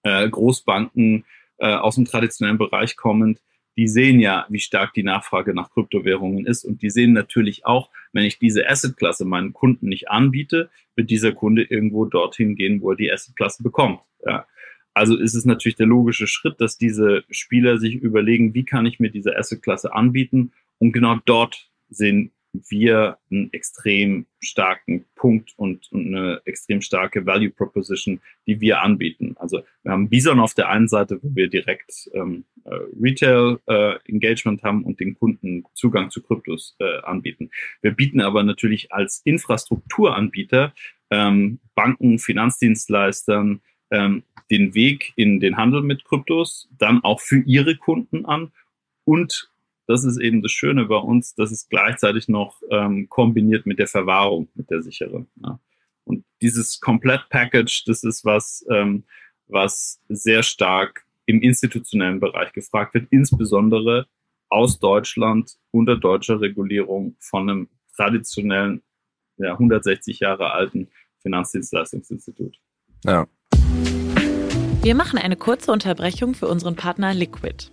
[0.03, 1.25] äh, Großbanken
[1.59, 3.41] äh, aus dem traditionellen Bereich kommend,
[3.77, 6.65] die sehen ja, wie stark die Nachfrage nach Kryptowährungen ist.
[6.65, 11.33] Und die sehen natürlich auch, wenn ich diese Assetklasse meinen Kunden nicht anbiete, wird dieser
[11.33, 14.01] Kunde irgendwo dorthin gehen, wo er die Assetklasse bekommt.
[14.25, 14.47] Ja.
[14.95, 18.99] Also ist es natürlich der logische Schritt, dass diese Spieler sich überlegen, wie kann ich
[18.99, 20.53] mir diese Assetklasse anbieten?
[20.79, 22.33] Und genau dort sehen
[22.69, 29.35] wir einen extrem starken Punkt und, und, eine extrem starke Value Proposition, die wir anbieten.
[29.39, 33.97] Also wir haben Bison auf der einen Seite, wo wir direkt ähm, äh, Retail äh,
[34.07, 37.51] Engagement haben und den Kunden Zugang zu Kryptos äh, anbieten.
[37.83, 40.73] Wir bieten aber natürlich als Infrastrukturanbieter
[41.11, 47.77] ähm, Banken, Finanzdienstleistern, ähm, den Weg in den Handel mit Kryptos dann auch für ihre
[47.77, 48.53] Kunden an
[49.05, 49.51] und
[49.87, 53.87] das ist eben das Schöne bei uns, dass es gleichzeitig noch ähm, kombiniert mit der
[53.87, 55.29] Verwahrung, mit der sicheren.
[55.43, 55.61] Ja.
[56.05, 59.05] Und dieses Komplett-Package, das ist was, ähm,
[59.49, 64.07] was sehr stark im institutionellen Bereich gefragt wird, insbesondere
[64.49, 68.83] aus Deutschland unter deutscher Regulierung von einem traditionellen,
[69.39, 70.89] ja, 160 Jahre alten
[71.23, 72.59] Finanzdienstleistungsinstitut.
[73.05, 73.27] Ja.
[74.83, 77.73] Wir machen eine kurze Unterbrechung für unseren Partner Liquid.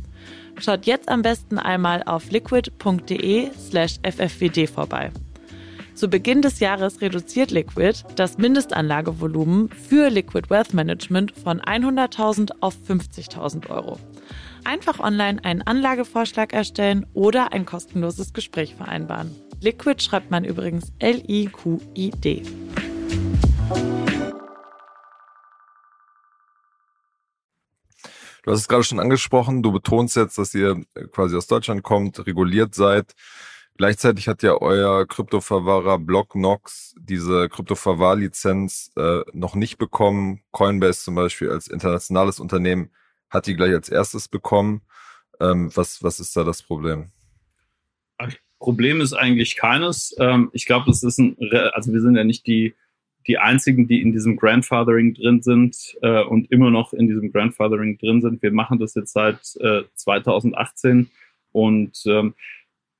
[0.59, 5.11] Schaut jetzt am besten einmal auf liquid.de slash ffwd vorbei.
[5.95, 12.75] Zu Beginn des Jahres reduziert Liquid das Mindestanlagevolumen für Liquid Wealth Management von 100.000 auf
[12.87, 13.99] 50.000 Euro.
[14.63, 19.35] Einfach online einen Anlagevorschlag erstellen oder ein kostenloses Gespräch vereinbaren.
[19.59, 22.43] Liquid schreibt man übrigens L-I-Q-I-D.
[28.43, 32.25] Du hast es gerade schon angesprochen, du betonst jetzt, dass ihr quasi aus Deutschland kommt,
[32.25, 33.13] reguliert seid.
[33.77, 40.41] Gleichzeitig hat ja euer Kryptoverwahrer Blocknox diese Kryptoverwahrlizenz äh, noch nicht bekommen.
[40.51, 42.91] Coinbase zum Beispiel als internationales Unternehmen
[43.29, 44.81] hat die gleich als erstes bekommen.
[45.39, 47.11] Ähm, was, was ist da das Problem?
[48.59, 50.15] Problem ist eigentlich keines.
[50.19, 51.35] Ähm, ich glaube, es ist ein,
[51.73, 52.75] also wir sind ja nicht die,
[53.27, 57.97] die einzigen, die in diesem Grandfathering drin sind äh, und immer noch in diesem Grandfathering
[57.97, 58.41] drin sind.
[58.41, 61.09] Wir machen das jetzt seit äh, 2018
[61.51, 62.33] und ähm,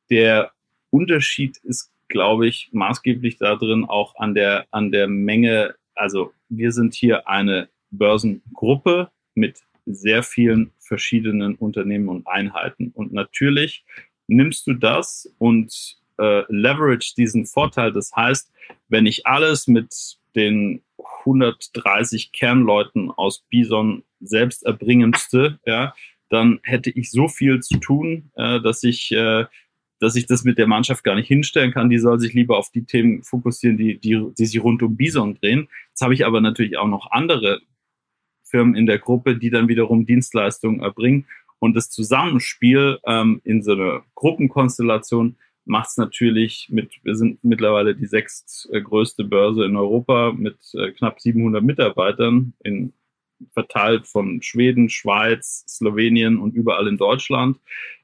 [0.09, 0.51] der
[0.89, 5.75] Unterschied ist, glaube ich, maßgeblich darin auch an der, an der Menge.
[5.95, 12.91] Also wir sind hier eine Börsengruppe mit sehr vielen verschiedenen Unternehmen und Einheiten.
[12.93, 13.85] Und natürlich
[14.27, 17.91] nimmst du das und äh, leverage diesen Vorteil.
[17.91, 18.51] Das heißt,
[18.89, 20.81] wenn ich alles mit den
[21.25, 25.93] 130 Kernleuten aus Bison selbst erbringen müsste, ja,
[26.29, 29.45] dann hätte ich so viel zu tun, äh, dass ich äh,
[30.01, 31.91] dass ich das mit der Mannschaft gar nicht hinstellen kann.
[31.91, 35.35] Die soll sich lieber auf die Themen fokussieren, die, die, die sich rund um Bison
[35.35, 35.69] drehen.
[35.89, 37.61] Jetzt habe ich aber natürlich auch noch andere
[38.43, 41.27] Firmen in der Gruppe, die dann wiederum Dienstleistungen erbringen.
[41.59, 45.35] Und das Zusammenspiel ähm, in so einer Gruppenkonstellation
[45.65, 51.19] macht es natürlich mit, wir sind mittlerweile die sechstgrößte Börse in Europa mit äh, knapp
[51.19, 52.93] 700 Mitarbeitern in
[53.53, 57.59] verteilt von Schweden, Schweiz, Slowenien und überall in Deutschland.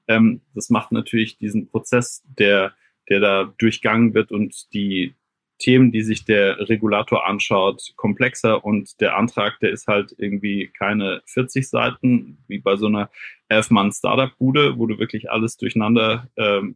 [0.07, 2.73] Ähm, das macht natürlich diesen Prozess, der,
[3.09, 5.15] der da durchgangen wird und die
[5.59, 11.21] Themen, die sich der Regulator anschaut, komplexer und der Antrag, der ist halt irgendwie keine
[11.25, 13.09] 40 Seiten, wie bei so einer
[13.49, 16.75] Elf-Mann-Startup-Bude, wo du wirklich alles durcheinander ähm,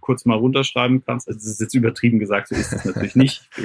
[0.00, 1.28] kurz mal runterschreiben kannst.
[1.28, 3.48] Also das ist jetzt übertrieben gesagt, so ist es natürlich nicht.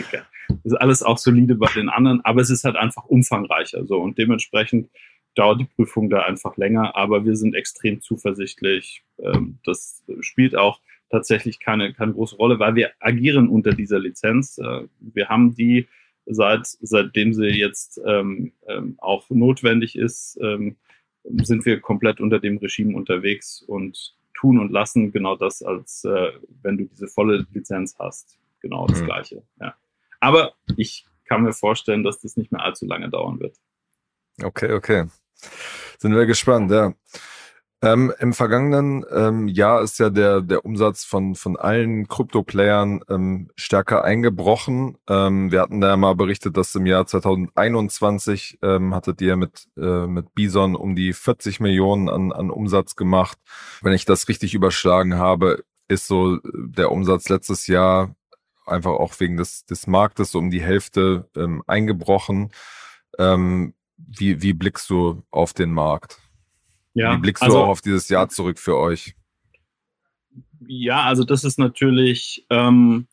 [0.48, 4.00] Das ist alles auch solide bei den anderen, aber es ist halt einfach umfangreicher so
[4.00, 4.90] und dementsprechend
[5.34, 9.04] dauert die Prüfung da einfach länger, aber wir sind extrem zuversichtlich.
[9.20, 10.80] Ähm, das spielt auch
[11.10, 14.58] tatsächlich keine, keine große Rolle, weil wir agieren unter dieser Lizenz.
[14.58, 15.88] Äh, wir haben die
[16.26, 20.76] seit, seitdem sie jetzt ähm, ähm, auch notwendig ist, ähm,
[21.24, 26.32] sind wir komplett unter dem Regime unterwegs und tun und lassen genau das, als äh,
[26.62, 28.38] wenn du diese volle Lizenz hast.
[28.62, 29.06] Genau das mhm.
[29.06, 29.44] Gleiche.
[29.60, 29.76] Ja.
[30.20, 33.58] Aber ich kann mir vorstellen, dass das nicht mehr allzu lange dauern wird.
[34.44, 35.06] Okay, okay.
[35.98, 36.94] Sind wir gespannt, ja.
[37.86, 43.52] Ähm, Im vergangenen ähm, Jahr ist ja der, der Umsatz von, von allen Krypto-Playern ähm,
[43.56, 44.98] stärker eingebrochen.
[45.08, 49.68] Ähm, wir hatten da ja mal berichtet, dass im Jahr 2021 ähm, hattet ihr mit,
[49.78, 53.38] äh, mit Bison um die 40 Millionen an, an Umsatz gemacht.
[53.84, 58.16] Wenn ich das richtig überschlagen habe, ist so der Umsatz letztes Jahr
[58.66, 62.50] einfach auch wegen des, des Marktes so um die Hälfte ähm, eingebrochen.
[63.18, 66.25] Wie, wie blickst du auf den Markt?
[66.96, 69.16] Ja, wie blickst also, du auch auf dieses Jahr zurück für euch?
[70.66, 73.08] Ja, also das ist natürlich ähm,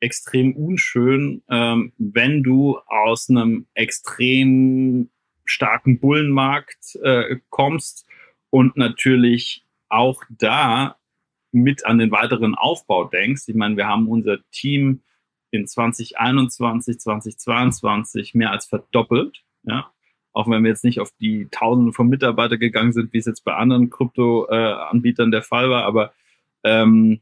[0.00, 5.10] extrem unschön, ähm, wenn du aus einem extrem
[5.44, 8.06] starken Bullenmarkt äh, kommst
[8.50, 10.96] und natürlich auch da
[11.52, 13.44] mit an den weiteren Aufbau denkst.
[13.46, 15.02] Ich meine, wir haben unser Team
[15.52, 19.44] in 2021, 2022 mehr als verdoppelt.
[19.62, 19.93] Ja,
[20.34, 23.44] auch wenn wir jetzt nicht auf die Tausende von Mitarbeitern gegangen sind, wie es jetzt
[23.44, 26.12] bei anderen Krypto-Anbietern der Fall war, aber
[26.64, 27.20] ähm,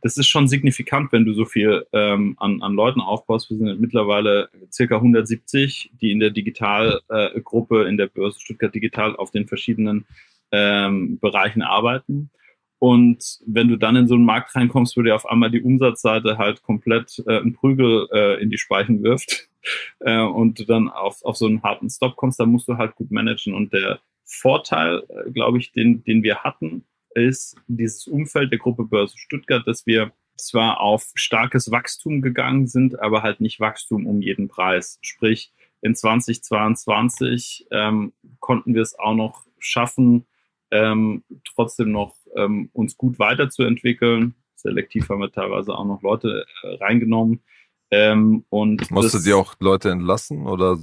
[0.00, 3.50] das ist schon signifikant, wenn du so viel ähm, an, an Leuten aufbaust.
[3.50, 9.16] Wir sind mittlerweile circa 170, die in der Digitalgruppe, äh, in der Börse Stuttgart Digital
[9.16, 10.06] auf den verschiedenen
[10.50, 12.30] ähm, Bereichen arbeiten.
[12.78, 16.36] Und wenn du dann in so einen Markt reinkommst, wo dir auf einmal die Umsatzseite
[16.36, 19.48] halt komplett äh, einen Prügel äh, in die Speichen wirft
[20.00, 22.94] äh, und du dann auf, auf so einen harten Stop kommst, dann musst du halt
[22.96, 23.54] gut managen.
[23.54, 28.84] Und der Vorteil, äh, glaube ich, den, den wir hatten, ist dieses Umfeld der Gruppe
[28.84, 34.20] Börse Stuttgart, dass wir zwar auf starkes Wachstum gegangen sind, aber halt nicht Wachstum um
[34.20, 34.98] jeden Preis.
[35.00, 35.50] Sprich,
[35.80, 40.26] in 2022 ähm, konnten wir es auch noch schaffen,
[40.70, 41.24] ähm,
[41.54, 44.34] trotzdem noch ähm, uns gut weiterzuentwickeln.
[44.54, 47.42] Selektiv haben wir teilweise auch noch Leute äh, reingenommen.
[47.90, 50.78] Ähm, und Musstet ihr auch Leute entlassen oder?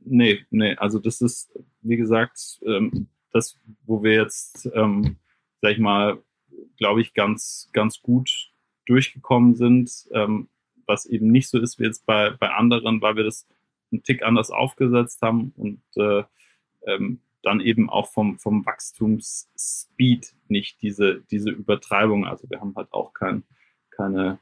[0.00, 5.16] Nee, nee, also das ist, wie gesagt, ähm, das, wo wir jetzt, ähm,
[5.60, 6.18] sag ich mal,
[6.78, 8.50] glaube ich, ganz, ganz gut
[8.86, 10.48] durchgekommen sind, ähm,
[10.86, 13.46] was eben nicht so ist wie jetzt bei, bei anderen, weil wir das
[13.92, 16.24] einen Tick anders aufgesetzt haben und äh,
[16.86, 22.26] ähm, dann eben auch vom, vom Wachstumsspeed nicht diese, diese Übertreibung.
[22.26, 23.44] Also wir haben halt auch kein,
[23.90, 24.38] keine,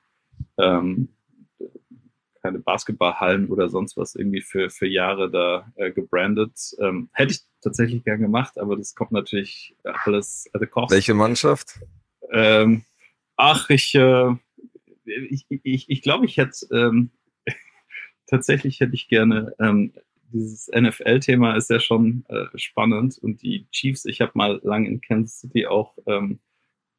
[0.59, 1.09] ähm,
[2.43, 6.77] keine Basketballhallen oder sonst was irgendwie für, für Jahre da äh, gebrandet.
[6.81, 10.93] Ähm, hätte ich tatsächlich gern gemacht, aber das kommt natürlich alles at a cost.
[10.93, 11.81] Welche Mannschaft?
[12.31, 12.85] Ähm,
[13.41, 14.35] Ach, ich, äh,
[15.05, 17.11] ich, ich, ich glaube, ich hätte ähm,
[18.27, 19.93] tatsächlich hätte ich gerne ähm,
[20.33, 25.01] dieses NFL-Thema ist ja schon äh, spannend und die Chiefs, ich habe mal lang in
[25.01, 26.39] Kansas City auch ähm,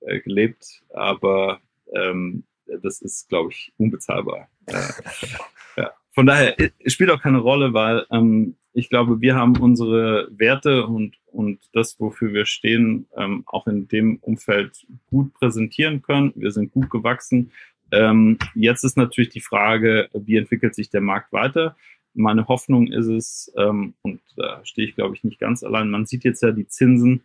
[0.01, 1.61] äh, gelebt, aber
[1.93, 2.43] ähm,
[2.81, 4.47] das ist, glaube ich, unbezahlbar.
[4.67, 4.73] Äh,
[5.77, 5.91] ja.
[6.09, 6.55] Von daher
[6.85, 11.99] spielt auch keine Rolle, weil ähm, ich glaube, wir haben unsere Werte und, und das,
[11.99, 16.33] wofür wir stehen, ähm, auch in dem Umfeld gut präsentieren können.
[16.35, 17.51] Wir sind gut gewachsen.
[17.91, 21.75] Ähm, jetzt ist natürlich die Frage, wie entwickelt sich der Markt weiter?
[22.19, 26.05] Meine Hoffnung ist es, ähm, und da stehe ich, glaube ich, nicht ganz allein, man
[26.05, 27.23] sieht jetzt ja die Zinsen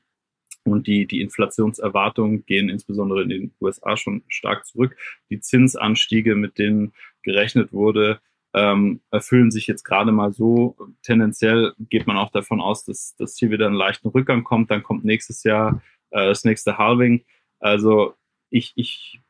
[0.65, 4.97] und die, die Inflationserwartungen gehen insbesondere in den USA schon stark zurück.
[5.31, 6.93] Die Zinsanstiege, mit denen
[7.23, 8.21] gerechnet wurde,
[8.55, 10.77] ähm, erfüllen sich jetzt gerade mal so.
[11.03, 14.71] Tendenziell geht man auch davon aus, dass, dass hier wieder einen leichten Rückgang kommt.
[14.71, 17.25] Dann kommt nächstes Jahr äh, das nächste Halving.
[17.59, 18.15] Also
[18.51, 19.21] ich, ich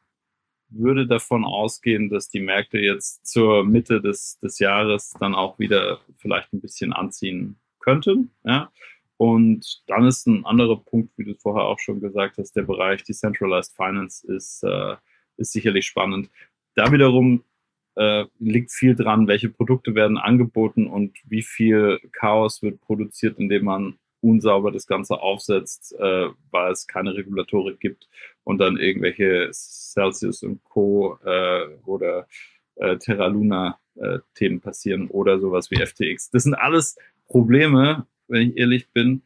[0.76, 6.00] würde davon ausgehen, dass die Märkte jetzt zur Mitte des, des Jahres dann auch wieder
[6.16, 8.30] vielleicht ein bisschen anziehen könnten.
[8.44, 8.70] Ja?
[9.16, 13.04] Und dann ist ein anderer Punkt, wie du vorher auch schon gesagt hast, der Bereich
[13.04, 14.96] Decentralized Finance ist, äh,
[15.36, 16.30] ist sicherlich spannend.
[16.74, 17.44] Da wiederum
[17.96, 23.64] äh, liegt viel dran, welche Produkte werden angeboten und wie viel Chaos wird produziert, indem
[23.64, 28.08] man unsauber das Ganze aufsetzt, äh, weil es keine Regulatorik gibt
[28.42, 31.18] und dann irgendwelche Celsius und Co.
[31.24, 32.26] Äh, oder
[32.76, 36.30] äh, Terra Luna äh, Themen passieren oder sowas wie FTX.
[36.30, 36.96] Das sind alles
[37.26, 39.22] Probleme, wenn ich ehrlich bin.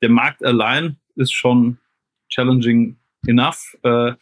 [0.00, 1.78] Der Markt allein ist schon
[2.28, 4.12] challenging enough, äh,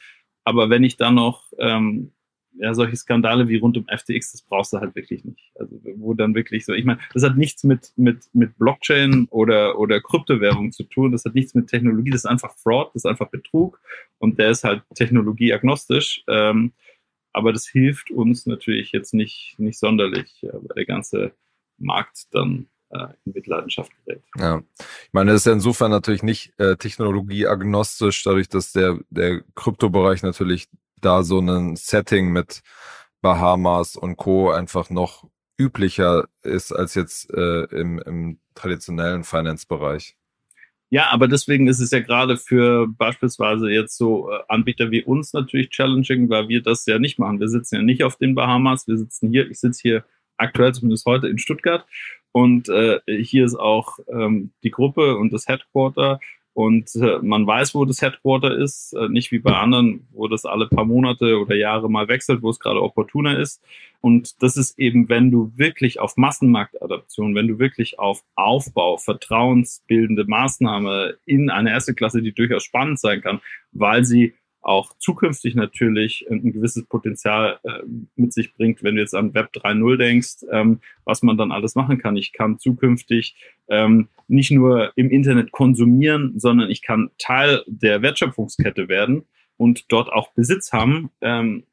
[0.44, 2.12] aber wenn ich dann noch ähm,
[2.56, 5.52] ja, solche Skandale wie rund um FTX, das brauchst du halt wirklich nicht.
[5.58, 9.78] Also wo dann wirklich so, ich meine, das hat nichts mit, mit, mit Blockchain oder,
[9.78, 13.06] oder Kryptowährung zu tun, das hat nichts mit Technologie, das ist einfach Fraud, das ist
[13.06, 13.80] einfach Betrug
[14.18, 16.22] und der ist halt technologieagnostisch.
[16.28, 16.72] Ähm,
[17.32, 21.32] aber das hilft uns natürlich jetzt nicht, nicht sonderlich, weil der ganze
[21.78, 24.22] Markt dann äh, in Mitleidenschaft gerät.
[24.38, 29.42] Ja, ich meine, das ist ja insofern natürlich nicht äh, technologieagnostisch, dadurch, dass der, der
[29.56, 30.68] Kryptobereich natürlich
[31.00, 32.62] da so ein Setting mit
[33.20, 34.50] Bahamas und Co.
[34.50, 35.24] einfach noch
[35.58, 40.16] üblicher ist als jetzt äh, im, im traditionellen Finance-Bereich.
[40.90, 45.32] Ja, aber deswegen ist es ja gerade für beispielsweise jetzt so äh, Anbieter wie uns
[45.32, 47.40] natürlich challenging, weil wir das ja nicht machen.
[47.40, 50.04] Wir sitzen ja nicht auf den Bahamas, wir sitzen hier, ich sitze hier
[50.36, 51.86] aktuell zumindest heute in Stuttgart
[52.32, 56.20] und äh, hier ist auch ähm, die Gruppe und das Headquarter
[56.54, 60.44] und äh, man weiß, wo das Headquarter ist, äh, nicht wie bei anderen, wo das
[60.44, 63.60] alle paar Monate oder Jahre mal wechselt, wo es gerade opportuner ist.
[64.00, 70.26] Und das ist eben, wenn du wirklich auf Massenmarktadaption, wenn du wirklich auf Aufbau, vertrauensbildende
[70.26, 73.40] Maßnahme in eine erste Klasse, die durchaus spannend sein kann,
[73.72, 74.34] weil sie
[74.64, 77.82] auch zukünftig natürlich ein gewisses Potenzial äh,
[78.16, 81.74] mit sich bringt, wenn du jetzt an Web 3.0 denkst, ähm, was man dann alles
[81.74, 82.16] machen kann.
[82.16, 83.36] Ich kann zukünftig
[83.68, 89.24] ähm, nicht nur im Internet konsumieren, sondern ich kann Teil der Wertschöpfungskette werden
[89.56, 91.10] und dort auch Besitz haben.
[91.20, 91.64] Ähm,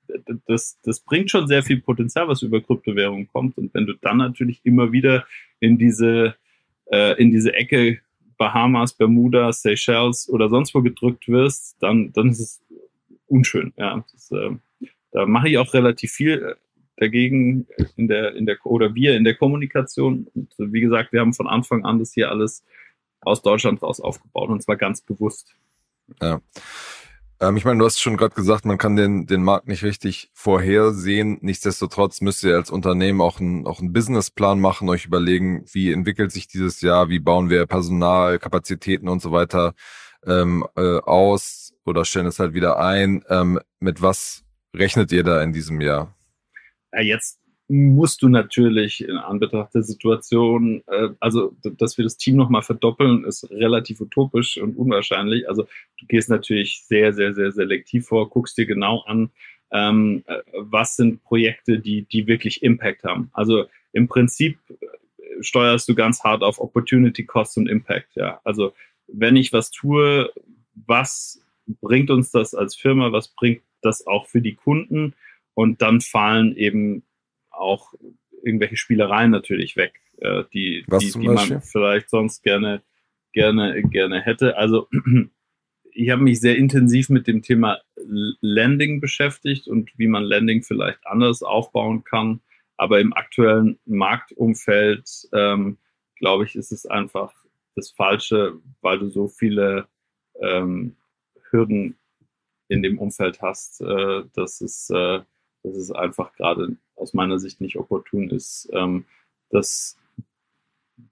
[0.48, 3.58] das, das bringt schon sehr viel Potenzial, was über Kryptowährungen kommt.
[3.58, 5.26] Und wenn du dann natürlich immer wieder
[5.60, 6.36] in diese,
[6.92, 8.00] äh, in diese Ecke
[8.38, 12.62] Bahamas, Bermuda, Seychelles oder sonst wo gedrückt wirst, dann, dann ist es
[13.32, 13.74] unschön.
[13.78, 14.52] Ja, das, äh,
[15.12, 16.56] da mache ich auch relativ viel äh,
[16.98, 20.28] dagegen in der, in der, oder wir in der Kommunikation.
[20.36, 22.64] Und äh, wie gesagt, wir haben von Anfang an das hier alles
[23.22, 25.56] aus Deutschland raus aufgebaut und zwar ganz bewusst.
[26.22, 26.42] Ja.
[27.40, 30.30] Ähm, ich meine, du hast schon gerade gesagt, man kann den, den Markt nicht richtig
[30.34, 31.40] vorhersehen.
[31.42, 36.32] Nichtsdestotrotz müsst ihr als Unternehmen auch, ein, auch einen Businessplan machen, euch überlegen, wie entwickelt
[36.32, 39.74] sich dieses Jahr, wie bauen wir Personal, Kapazitäten und so weiter
[40.26, 43.24] ähm, äh, aus oder stellen es halt wieder ein.
[43.30, 44.44] Ähm, mit was
[44.76, 46.16] rechnet ihr da in diesem Jahr?
[46.94, 52.36] Ja, jetzt musst du natürlich in Anbetracht der Situation, äh, also dass wir das Team
[52.36, 55.48] nochmal verdoppeln, ist relativ utopisch und unwahrscheinlich.
[55.48, 55.64] Also
[55.98, 59.30] du gehst natürlich sehr, sehr, sehr selektiv vor, guckst dir genau an,
[59.72, 63.30] ähm, äh, was sind Projekte, die, die wirklich Impact haben.
[63.32, 64.76] Also im Prinzip äh,
[65.40, 68.16] steuerst du ganz hart auf Opportunity, Cost und Impact.
[68.16, 68.74] Ja, also
[69.08, 70.30] wenn ich was tue,
[70.74, 71.42] was
[71.80, 75.14] bringt uns das als Firma, was bringt das auch für die Kunden?
[75.54, 77.04] Und dann fallen eben
[77.50, 77.94] auch
[78.44, 82.82] irgendwelche Spielereien natürlich weg, äh, die, die, die man vielleicht sonst gerne,
[83.34, 84.58] gerne, gerne hätte.
[84.58, 84.88] Also
[85.94, 91.06] ich habe mich sehr intensiv mit dem Thema Landing beschäftigt und wie man Landing vielleicht
[91.06, 92.42] anders aufbauen kann.
[92.78, 95.78] Aber im aktuellen Marktumfeld, ähm,
[96.16, 97.34] glaube ich, ist es einfach
[97.76, 99.88] das Falsche, weil du so viele
[100.42, 100.96] ähm,
[101.52, 101.98] Hürden
[102.68, 105.22] in dem Umfeld hast, äh, dass, es, äh,
[105.64, 109.06] dass es einfach gerade aus meiner Sicht nicht opportun ist, ähm,
[109.50, 109.98] das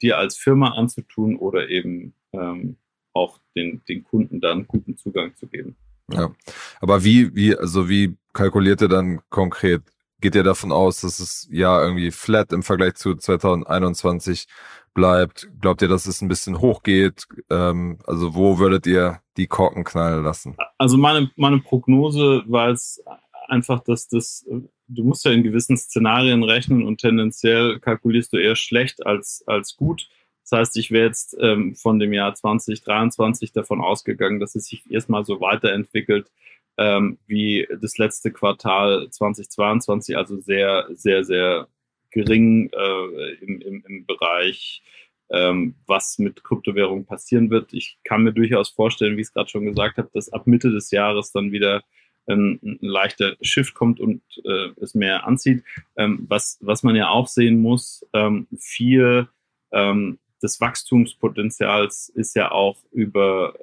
[0.02, 2.78] dir als Firma anzutun oder eben ähm,
[3.14, 5.76] auch den, den Kunden dann guten Zugang zu geben.
[6.12, 6.34] Ja,
[6.80, 9.82] aber wie, wie, also wie kalkuliert ihr dann konkret?
[10.22, 14.48] Geht ihr davon aus, dass es ja irgendwie flat im Vergleich zu 2021
[14.94, 15.50] bleibt?
[15.62, 17.26] Glaubt ihr, dass es ein bisschen hochgeht?
[17.50, 20.58] Ähm, also wo würdet ihr die Korken knallen lassen?
[20.78, 23.02] Also meine, meine Prognose war jetzt
[23.48, 24.46] einfach, dass das,
[24.88, 29.76] du musst ja in gewissen Szenarien rechnen und tendenziell kalkulierst du eher schlecht als, als
[29.78, 30.10] gut.
[30.44, 34.90] Das heißt, ich wäre jetzt ähm, von dem Jahr 2023 davon ausgegangen, dass es sich
[34.90, 36.32] erstmal so weiterentwickelt
[36.80, 41.68] ähm, wie das letzte Quartal 2022, also sehr, sehr, sehr
[42.10, 44.82] gering äh, im, im, im Bereich,
[45.30, 47.74] ähm, was mit Kryptowährungen passieren wird.
[47.74, 50.72] Ich kann mir durchaus vorstellen, wie ich es gerade schon gesagt habe, dass ab Mitte
[50.72, 51.84] des Jahres dann wieder
[52.28, 55.66] ein, ein leichter Shift kommt und äh, es mehr anzieht.
[55.98, 59.28] Ähm, was, was man ja auch sehen muss, ähm, viel
[59.74, 63.54] ähm, des Wachstumspotenzials ist ja auch über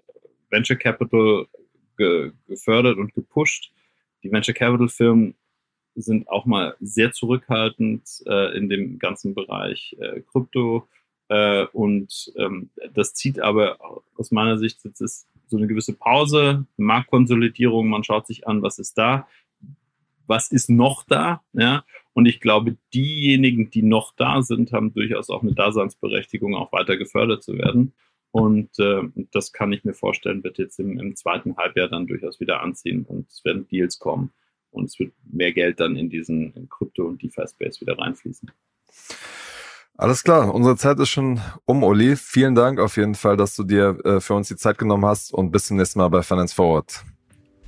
[0.51, 1.47] Venture Capital
[1.97, 3.72] ge gefördert und gepusht.
[4.22, 5.34] Die Venture Capital Firmen
[5.94, 10.88] sind auch mal sehr zurückhaltend äh, in dem ganzen Bereich äh, Krypto.
[11.28, 13.78] Äh, und ähm, das zieht aber
[14.16, 18.78] aus meiner Sicht jetzt ist so eine gewisse Pause, Marktkonsolidierung, man schaut sich an, was
[18.78, 19.28] ist da,
[20.26, 21.84] was ist noch da, ja.
[22.14, 26.97] Und ich glaube, diejenigen, die noch da sind, haben durchaus auch eine Daseinsberechtigung, auch weiter
[26.97, 27.92] gefördert zu werden.
[28.37, 29.01] Und äh,
[29.32, 33.07] das kann ich mir vorstellen, wird jetzt im, im zweiten Halbjahr dann durchaus wieder anziehen
[33.09, 34.30] und es werden Deals kommen
[34.70, 38.51] und es wird mehr Geld dann in diesen Krypto- und DeFi-Space wieder reinfließen.
[39.97, 42.14] Alles klar, unsere Zeit ist schon um, Oli.
[42.16, 45.32] Vielen Dank auf jeden Fall, dass du dir äh, für uns die Zeit genommen hast
[45.32, 47.03] und bis zum nächsten Mal bei Finance Forward.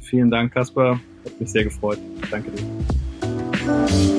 [0.01, 1.01] Vielen Dank, Kaspar.
[1.25, 1.99] Hat mich sehr gefreut.
[2.31, 4.19] Danke dir.